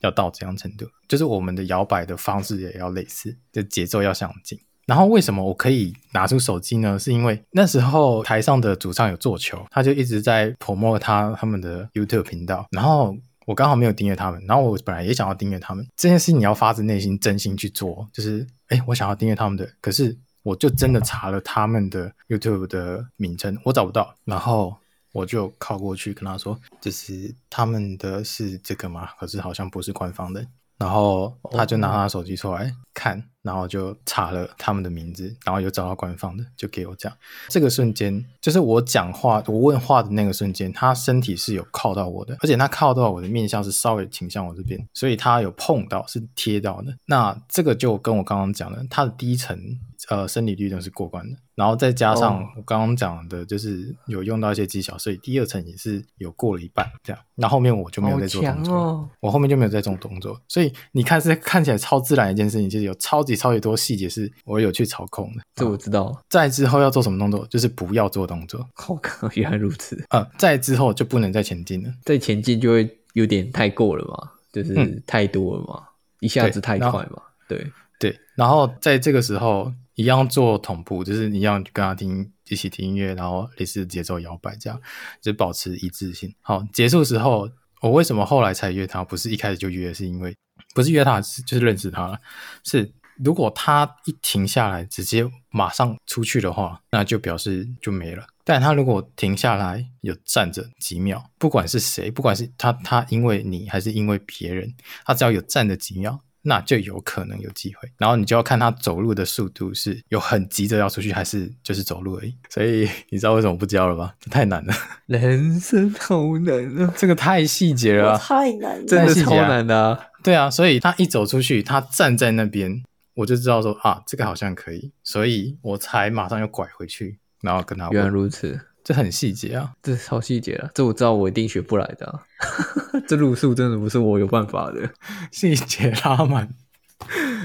[0.02, 4.60] 要到这样程度，就是我们的摇摆的方式也要类似，就节奏要相近。
[4.86, 7.00] 然后为什么我可以拿出手机呢？
[7.00, 15.88] 是因为那时候台上的主唱有做球，他就一直在抚摸他他们的 YouTube 频道，然后我刚好没有订阅他们，然后我本来也想要订阅他们。
[15.96, 24.76] 这件事你要发自内心真心去做，就是哎，我想要订阅他们的，可是我就真的查了他们的 YouTube 的名称，我找不到，然后。
[25.16, 29.08] 我就靠过去跟他说：“就是他们的是这个吗？
[29.18, 30.46] 可是好像不是官方的。”
[30.78, 37.10] 然后他就拿他手机出来看，然后就查了他们的名字，然后有找到官方的，就给我讲。
[37.48, 46.94] 这个瞬间，就是我讲话、我问话的那个瞬间，他身体是有靠到我的，而且他靠到我的面相是稍微倾向我这边，所以他有碰到，是贴到的。
[47.06, 49.80] 那这个就跟我刚刚讲的，他的第一层。
[50.08, 57.20] 呃，生理律动是过关的，然后再加上我刚刚讲的，就是有用到一些技巧，所以第二层也是有过了一半这样。
[57.34, 60.40] 那后，后面我就没有再做动作，哦、我后面就没有再做动作。
[60.48, 65.42] 所以你看是看起来超自然的一件事情，其实有超级超级多细节是我有去操控的。
[65.56, 66.16] 这我知道。
[66.30, 68.64] 再之后要做什么动作，就是不要做动作。
[68.76, 70.06] 好看，原来如此。
[70.10, 75.88] 呃， 再之后就不能再前进了，再前进就会有点太过了嘛，就是太多了嘛，嗯、
[76.20, 78.20] 一下子太快嘛，对对。
[78.36, 79.74] 然后在这个时候。
[79.96, 84.80] 一样做同步，就是一样跟他听，一起听音乐，然后类似节奏摇摆，这样
[85.22, 86.34] 就保持一致性。
[86.42, 87.50] 好，结束时候，
[87.82, 89.04] 我为什么后来才约他？
[89.04, 90.36] 不是一开始就约，是因为
[90.74, 92.20] 不是约他，是就是认识他了。
[92.64, 92.94] 是
[93.24, 98.28] 如果他一停下来，直接马上出去的话，那就表示就没了。
[98.44, 104.72] 但他如果停下来，有站着几秒，不管是谁，不管是他，他因为你还是因为别人，
[105.06, 106.20] 他只要有站着几秒。
[106.48, 107.90] 那就有可能有机会。
[107.98, 112.34] 然后你就要看他走路的速度是有很急着要出去，还是就是走路而已。
[112.50, 114.16] 所以 你知道为什么不教了吧？
[114.20, 114.74] 这太难了，
[115.08, 116.94] 人生好难啊！
[116.96, 120.00] 这个太细节了，太难了，真的超难的啊。
[120.24, 122.84] 对啊，所以他一走出去，他站在那边，
[123.16, 127.94] 我就知道说啊，这个好像可以，所以我才马上又拐回去，然后跟他问。
[127.94, 128.60] 原来如此。
[128.86, 132.22] 这很细节啊，这超细节啊，这我知道，我一定学不来的啊。
[133.10, 134.88] 这路数真的不是我有办法的，
[135.32, 136.48] 细节拉满。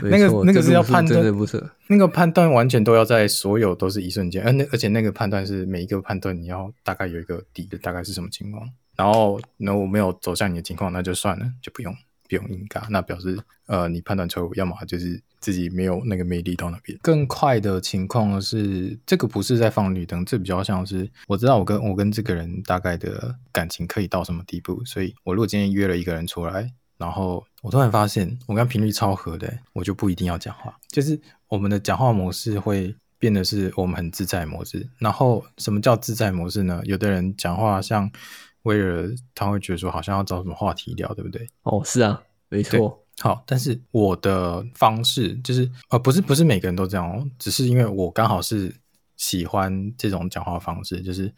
[0.03, 8.69] 那个那个是要判断，真的不是那个判断完全都要在所有都是一瞬间，而那而且那个判断是每一个判断你要大概有一个底的，大概是什么情况。
[8.95, 11.95] 然后那我没有走向你的情况，那就算了，就不用。
[12.31, 16.97] 不用硬干，那表示呃你判断错误，要么就是自己没有那个魅力到那边。
[17.03, 34.89] 更快的情况是，这个不是在放绿灯，这比较像是我知道我跟我跟这个人大概的感情可以到什么地步，所以我如果今天约了一个人出来，然后我突然发现我跟他频率超合的，我就不一定要讲话，就是我们的讲话模式会变得是我们很自在模式。
[34.99, 36.81] 然后什么叫自在模式呢？
[36.85, 38.09] 有的人讲话像。
[38.63, 41.49] 威尔他会觉得说好像要找什么话题聊，对不对？
[41.63, 43.05] 哦，是啊，没错。
[43.21, 48.75] 好，但是我的方式就是呃，不是不是每个人都这样哦，只是因为我刚好是
[49.17, 51.31] 喜欢这种讲话方式，就是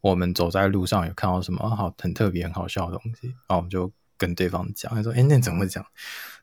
[0.00, 5.84] 我们走在路上有看到什么好很特别很好笑的东西，然后我们就跟对方讲，他说：“哎，那怎么会讲？”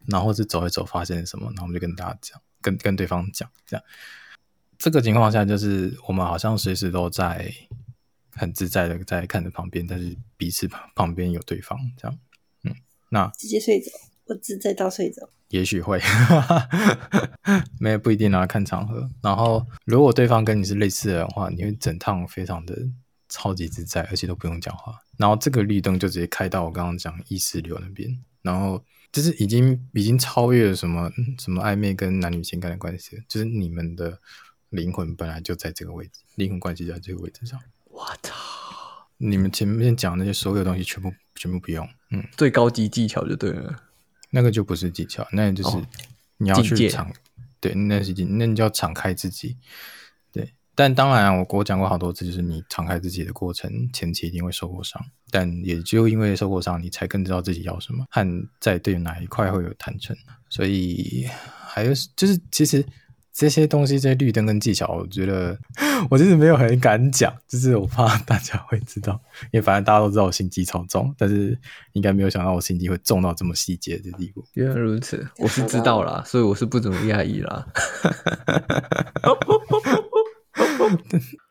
[0.08, 3.86] 然后是走一走发现什么，然后我们就跟大家讲，跟跟对方讲，这样。
[4.78, 7.54] 这个情况下就是我们好像随时都在。
[8.40, 12.18] 很自在的在看着旁边，但是彼此旁旁边有对方，这样，
[12.64, 12.74] 嗯，
[13.10, 13.92] 那直接睡着，
[14.28, 16.00] 我自在到睡着，也许会，
[17.82, 19.10] 没有不一定啊，看场合。
[19.22, 22.74] 然后，如果对方跟你是类似的人的话，你会整趟非常的
[23.28, 24.96] 超级自在，而且都不用讲话。
[25.18, 28.10] 然后这个绿灯就直接开到我刚刚讲意识流那边，
[28.42, 28.82] 然后
[29.12, 34.18] 就是已经已经超越了什么什么暧昧跟男女情感的关系，就是你们的
[34.70, 37.60] 灵魂本来就在这个位置，灵魂关系在这个位置上。
[38.00, 38.34] 我操！
[39.18, 41.86] 你们前面讲那些所有东西，全部全部不用。
[42.12, 43.76] 嗯，最高级技巧就对了。
[44.30, 45.78] 那个就不是技巧，那就是
[46.38, 47.14] 你要去敞、哦，
[47.60, 49.58] 对，那是那你就要敞开自己。
[50.32, 58.26] 对，但当然，我我讲过好多次，就是你敞开自己的过程，前期一定会受过伤，但也就因为受过伤，你才更知道自己要什么，和
[58.62, 60.16] 在对哪一块会有坦诚。
[60.50, 61.28] 所以
[61.68, 62.86] 还有就是，其实。
[63.40, 65.58] 这些东西，这些绿灯跟技巧，我觉得
[66.12, 69.14] 我其实没有很敢讲，就是我怕大家会知道，
[69.44, 71.58] 因为反正大家都知道我心机超重，但是
[71.94, 74.44] 应该没有想到我心机会重到这么细节的地步。
[74.56, 77.66] 原来如此，我是知道啦，所以我是不怎么讶异啦。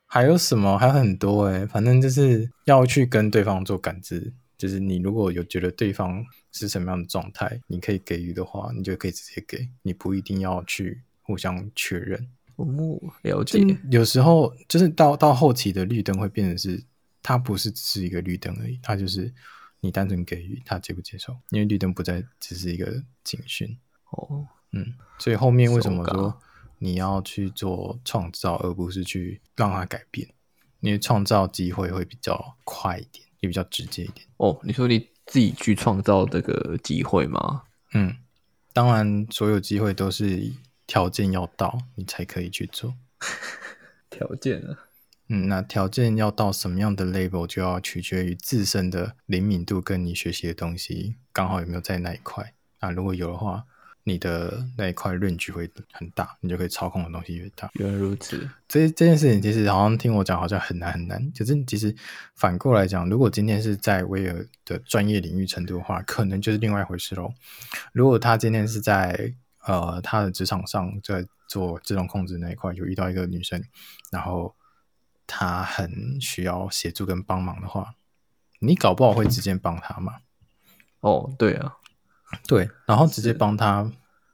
[0.05, 0.77] 还有什么？
[0.77, 6.23] 还有很多哎、欸，反正就是要去跟对方做感知，就是你如果有觉得对方
[6.53, 11.01] 是什么样的状态，你可以给予的话，你就可以直接给，你不一定要去。
[11.29, 12.27] 互相确认，
[12.57, 12.67] 哦，
[13.21, 13.61] 了解。
[13.91, 16.83] 有时候就是到到后期的绿灯会变成是，
[17.23, 19.31] 它不是只是一个绿灯而已，它就是
[19.81, 21.37] 你单纯给予，他接不接受？
[21.51, 23.77] 因为绿灯不再只是一个警讯。
[24.13, 26.41] 哦，嗯，所以后面为什么说
[26.79, 30.27] 你要去做创造，而不是去让它改变？
[30.81, 34.27] 因为创造机会会比较快一点，也比较直接一点。
[34.39, 37.65] 哦，你说你自己去创造这个机会吗？
[37.93, 38.17] 嗯，
[38.73, 40.51] 当然，所有机会都是。
[40.89, 42.97] 条件要到，你才可以去做。
[44.11, 44.79] 条件啊，
[45.29, 52.55] 嗯，那条件要到什么样的 level，就要取决于自身的灵敏度跟你学习的东西刚好有没有在那一块。
[52.81, 53.65] 那如果有的话，
[54.05, 57.71] 你的那一块 range 会很大，你就可以操控的东西越大。
[57.75, 61.31] 原来如此，这这件事情其实好像听我讲，好像很难很难。
[61.37, 61.95] 可是其实
[62.35, 67.35] 反过来讲，如果今天是在威尔的专业领域程度的话，可能就是另外一回事喽。
[67.93, 69.35] 如果他今天是在
[69.69, 73.63] 呃，他的职场上在做自动控制那一块，有遇到一个女生，
[74.11, 74.57] 然后
[75.27, 77.95] 她很需要协助跟帮忙的话，
[78.61, 80.21] 你搞不好会直接帮她嘛？
[81.01, 81.77] 哦，对啊，
[82.47, 83.93] 对，然后直接帮他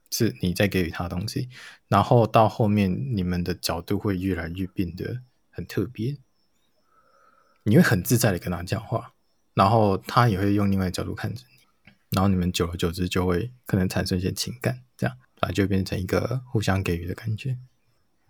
[0.09, 1.49] 是你在给予他东西，
[1.89, 5.21] 然后到后面你们的角度会越来越变得
[5.51, 6.17] 很特别，
[7.65, 9.15] 你会很自在的跟他讲话，
[9.53, 15.17] 然后他也会用另外的角度看着你，然后你们久而久之就会可能产生一些情感，这样。
[15.45, 17.57] 啊，就变成一个互相给予的感觉。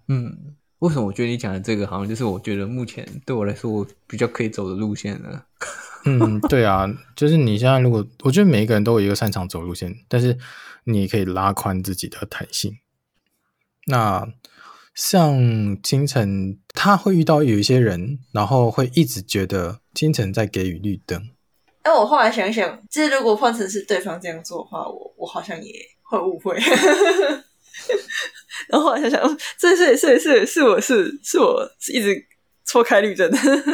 [0.08, 5.42] 嗯，为什么我觉得你讲的这个好像就是我觉得目前对我来说我比较可以走的路线呢？
[6.04, 6.86] 嗯，对啊，
[7.16, 10.36] 就是你现在如果我觉得每一个人都有一个擅长走路线，但是
[10.84, 12.76] 你也可以拉宽自己的弹性。
[13.86, 14.28] 那
[14.94, 21.30] 像清晨，他会遇到有一些人，然后会一直觉得清晨在给予绿灯。
[21.82, 25.72] 哎，我后来想想，就是如果换成是对方这样做的话，我我好像也。
[26.05, 26.57] 会误会。
[28.68, 32.24] 然后后来想想，是是是是是我是是我是一直
[32.64, 33.30] 错开绿灯，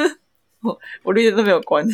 [0.62, 1.86] 我我绿灯都没有关。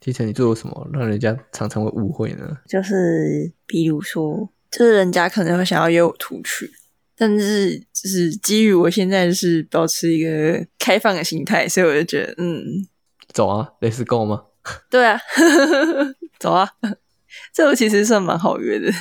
[0.00, 2.58] 提成，你做了什么让人家常常会误会呢？
[2.68, 6.70] 就是比如说，就是人家可能会想要约我出去，
[7.16, 12.86] 但是就是基于我现在是保持一个开放的心态，所以我就觉得，嗯，
[13.32, 14.44] 走啊，Let's go 吗？
[14.88, 15.18] 对啊，
[16.38, 16.70] 走啊，
[17.52, 18.92] 这个其实算蛮好约的。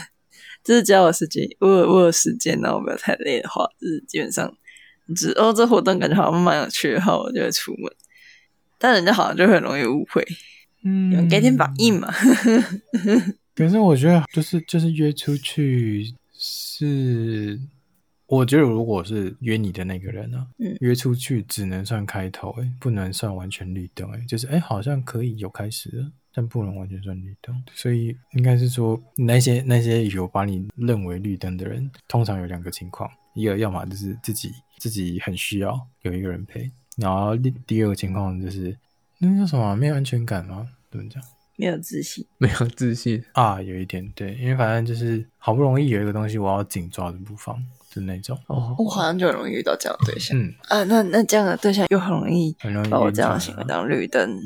[0.64, 4.52] 就是只要有时间，我有我有时间，然后不要太累的话，就是基本上，
[5.16, 7.92] 只哦，这活动感觉好像蛮有趣的话，我就会出门。
[8.80, 10.26] 但人家好像就会很容易误会，
[10.84, 12.14] 嗯，给点反应嘛。
[13.56, 17.60] 可是我觉得，就是就是约出去是，
[18.26, 26.12] 我觉得如果是约你的那个人呢、啊，嗯，约出去只能算开头，诶，不能算完全绿灯，诶，就是诶，好像可以有开始了。
[26.34, 38.76] 但不能完全算绿灯，所以应该是说那些那些有把你认为绿灯的人，通常有两个情况：一个要么就是自己自己很需要有一个人陪，然后第第二个情况就是
[39.20, 39.76] 那叫什么？
[39.76, 40.68] 没有安全感吗？
[40.90, 41.22] 怎么讲？
[41.56, 47.64] 没有自信， 没有自信啊，有一点对，因为反正就是好不容易有一个东西我要紧抓着不放
[47.96, 48.38] 的那种。
[48.48, 50.38] 哦，我好像就很容易遇到这样的对象。
[50.38, 54.40] 嗯啊，那那这样的对象又很容易很容易把我这样的行为当绿灯。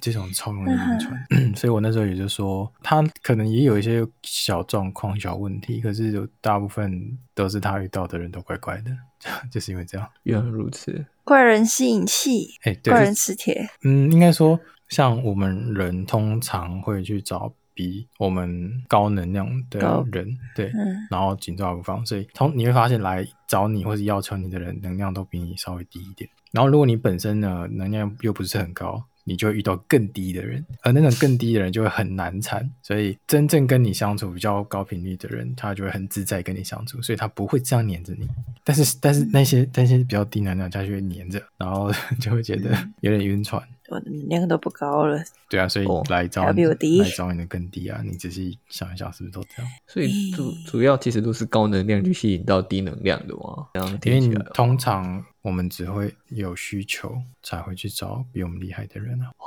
[0.00, 8.90] 这种超容易晕船，所以我那时候也就说，他可能也有一些小状况、小问题，可是有大部分都是他遇到的人都怪怪的，
[9.52, 10.04] 就是因为这样。
[10.24, 13.68] 原来如此，怪人吸引器，哎，对，怪人磁铁。
[13.84, 26.28] 嗯，应该说，像我们人通常会去找比我们高能量的人，对，嗯、然后紧抓不放，所以从你会发现来找你或者要求你的人，能量都比你稍微低一点。
[26.52, 29.04] 然后如果你本身呢，能量又不是很高。
[29.26, 38.28] 你就会遇到更低的人，而那种更低的人就会很难缠，所以真正跟你相处比较高频率的人，他就会很自在跟你相处，所以他不会这样黏着你。
[38.62, 43.62] 但是，但是那些那些比较低能量，他就会黏着，然后 就会觉得有点晕船。
[43.88, 45.22] 我的能量都不高了。
[45.48, 48.00] 对啊，所以来找你，哦、来找你的更低啊！
[48.04, 49.70] 你仔细想一想，是不是都这样？
[49.86, 53.68] 所以主主要其实都是高能量去吸引到低能量的嘛。
[53.74, 59.30] 这样，因为你通常我们只会有需求才会去找比我们厉害的人啊。
[59.38, 59.46] 哦，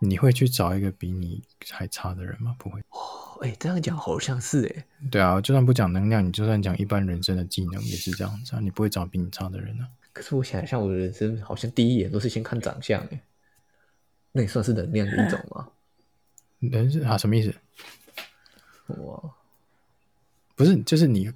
[0.00, 2.54] 你会去找一个比你还差的人吗？
[2.58, 2.78] 不会。
[2.90, 4.84] 哦，哎，这样讲好像是哎。
[5.10, 8.60] 对啊，就算不讲能量，你就算讲一般人生的技能也是这样子啊。
[8.60, 9.88] 你不会找比你差的人啊。
[10.12, 13.20] 可是我想一下，我的人生好像第一眼都是先看长相哎。
[14.36, 15.68] 那也算是能量的一种吗？
[16.58, 17.16] 能是啊？
[17.16, 17.54] 什么意思？
[18.88, 19.22] 哇，
[20.56, 21.32] 不是，就是你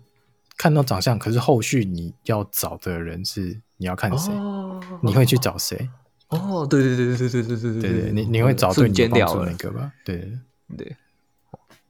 [0.57, 4.33] 看到长相，可是后续你要找的人是你要看谁？
[4.33, 5.89] 哦、你会去找谁？
[6.29, 9.93] 哦，对对对对对对对对对对，你你会找对你有帮助那个吧？
[10.05, 10.97] 对对对，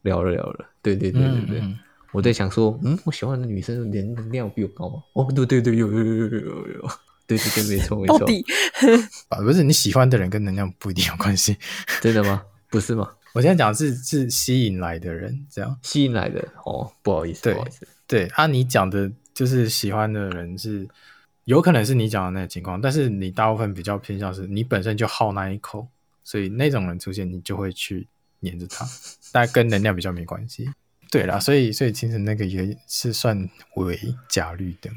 [0.03, 1.77] 聊了聊了，对对对对对，
[2.13, 5.03] 我在想说，嗯，我喜欢的女生的能量比我高吗？
[5.15, 6.91] 哦，对对对，有有有有有有。
[7.29, 8.19] 对对对，没错没错。
[8.19, 8.45] 到底
[9.29, 11.57] 啊，不是你喜欢的人跟能量不一定有关系，
[12.03, 12.43] 真的吗？
[12.71, 13.09] 不是吗？
[13.35, 20.89] 我现在讲的是是吸引来的人，这样吸引来的哦，不好意思，对不好意思，对啊，你讲的就是喜欢的人是
[21.45, 25.87] 有可能是你讲的那个情况，但是你大部分比较偏向是你本身就好那一口，
[26.25, 28.09] 所以那种人出现你就会去
[28.41, 28.87] 黏着他，
[29.31, 30.69] 但跟能量比较没关系。
[31.11, 33.99] 对啦，所以所以其实那个也是算为
[34.29, 34.93] 假绿灯。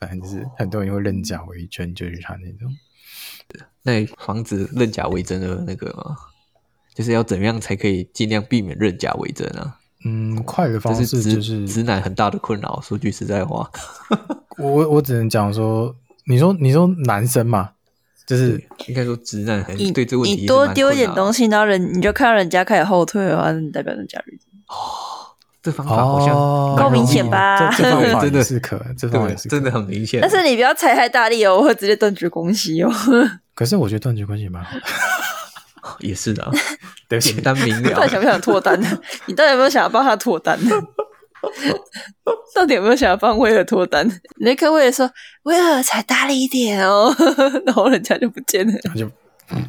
[0.00, 2.74] 反正就是很多人会认假为真，就是他那种。
[3.46, 6.16] 对，那防止认假为真的那个吗？
[6.94, 9.76] 就是要怎么样才可以尽量避免认假为真啊？
[10.04, 12.80] 嗯，快的方式就是直男很大的困扰。
[12.80, 13.70] 说句实在话，
[14.58, 15.94] 我我只能讲说，
[16.26, 17.72] 你说你说男生嘛，
[18.26, 24.46] 就是应该说直男很对这个问题，你多丢一点东西，然后人你就看到人家开始后退的话，你代表认假为真。
[24.68, 25.09] 哦。
[25.62, 26.34] 这方法好像
[26.76, 27.70] 够明显吧？
[27.76, 30.20] 这方法 真的是可，这方法真的很明显。
[30.20, 32.90] 但是你不要踩太大力哦， 我会直接断绝关系哦。
[33.54, 34.82] 可是我觉得断绝关系蛮好的，
[36.00, 36.50] 也是的，
[37.20, 37.90] 简单明了。
[37.94, 38.80] 到底想不想脱单？
[39.26, 40.58] 你到底有没有想要帮他脱单？
[42.54, 44.06] 到底有没有想要帮威尔脱单？
[44.40, 45.10] 那个威尔说
[45.44, 47.14] ：“威尔踩大力一点哦。”
[47.64, 49.10] 然后人家就不见了，就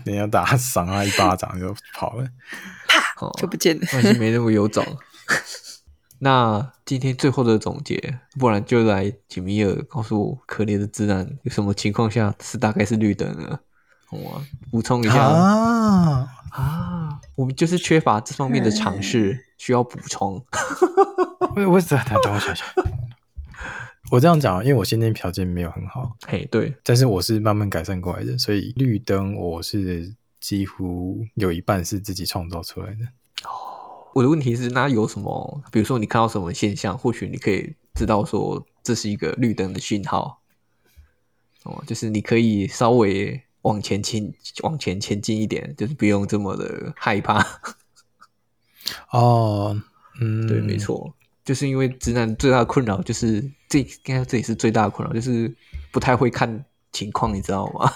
[0.06, 2.26] 人家打赏他一巴掌就跑了，
[2.88, 3.02] 啪
[3.38, 3.86] 就不见了。
[3.92, 4.86] 关系没那么有种。
[6.24, 13.59] 那今天最后的总结，不然就来请米尔告诉我，可怜的自然有什么情况下是大概是绿灯呢？
[14.11, 15.19] 我补充一下。
[15.19, 16.28] 啊。
[16.51, 20.34] 啊，我们就是缺乏这方面的尝试，需要补充。
[21.55, 22.67] 我我等等我想想，
[24.11, 33.07] 我这样讲，因为我先天条件没有很好，嘿，对，但是我是慢慢改善过来的，所以绿灯我是几乎有一半是自己创造出来的。
[34.14, 35.64] 我的问题是，那有什么？
[35.72, 40.41] 比如说你看到什么现象，或许你可以知道说这是一个绿灯的讯号。
[41.64, 44.34] 哦，就是你可以稍微往前前
[44.64, 47.45] 往前前进一点，就是不用这么的害怕。
[49.12, 49.80] 哦，
[50.20, 51.14] 嗯，对，没错，
[51.45, 53.39] 就是因为直男最大的困扰就是
[53.70, 55.55] 这，应该这也是最大的困扰，就是
[55.91, 57.93] 不太会看情况，你知道吗？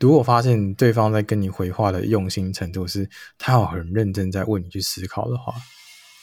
[0.00, 5.54] 如果发现对方在跟你回话的用心程度是，他有很认真在为你去思考的话，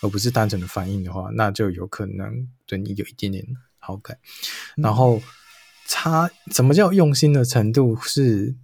[0.01, 3.45] 而不是单纯的反应的话，那就有可能对你有一点点
[3.79, 4.17] 好感。
[4.77, 5.21] 嗯、然后。
[5.95, 8.55] 他什么叫用心的程度是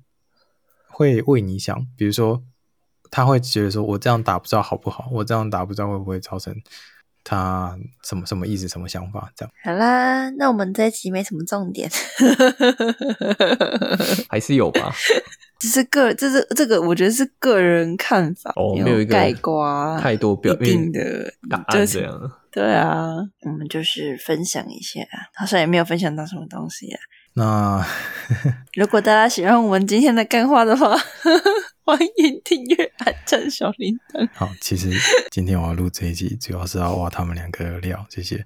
[0.88, 2.42] 会为你想，比如说
[3.12, 6.56] 他会觉得说，我这样打不知道好不好，我这样打不知道会不会造成
[7.24, 9.52] 他什么什么意思、什么想法这样。
[9.64, 11.90] 好啦，那我们这一集没什么重点，
[14.30, 14.94] 还是有吧？
[15.60, 22.32] 这是个，这是这个，我觉得是个人看法，哦，没有一个概括太多表定的答案这样。
[22.52, 25.02] 对啊，我们就是分享一下，
[25.36, 27.00] 好像也没有分享到什么东西啊。
[27.34, 27.86] 那
[28.74, 30.96] 如果大家喜欢我们今天的干话的话，
[31.90, 34.30] 欢迎订阅、按赞、小铃铛。
[34.36, 34.92] 好，其实
[35.32, 38.46] 今天我要录这一集，主要是要挖他们两个的料，谢谢。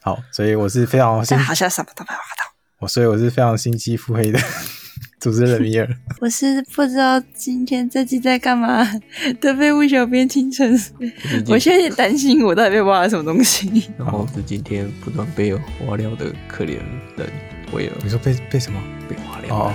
[0.00, 2.54] 好，所以我是非常心，好像什么都没挖到。
[2.78, 4.38] 我所以我是非常心机腹黑的
[5.18, 5.88] 主持人米尔。
[6.20, 8.88] 我是不知道今天这集在干嘛
[9.40, 10.80] 的废物小编清晨，
[11.48, 13.90] 我现在也担心我到底被挖了什么东西。
[13.98, 15.52] 然后是今天不断被
[15.88, 16.76] 挖料的可怜
[17.16, 17.28] 人。
[18.04, 18.80] 你说被被什么？
[19.08, 19.52] 被挖料。
[19.52, 19.74] 哦。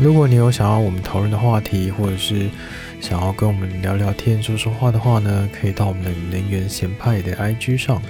[0.00, 2.48] 如果你有想要我们讨论的话题，或者是
[3.00, 8.02] 想要跟我们聊聊天、说说话的话呢，可以到我们的能源闲派的 IG 上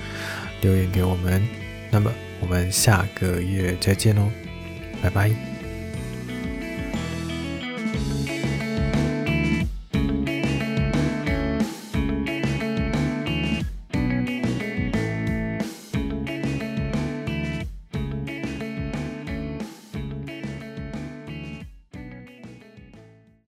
[0.61, 1.47] 留言给我们。
[1.91, 2.11] 那么
[2.41, 4.28] 我们下个月再见喽，
[5.03, 5.54] 拜拜。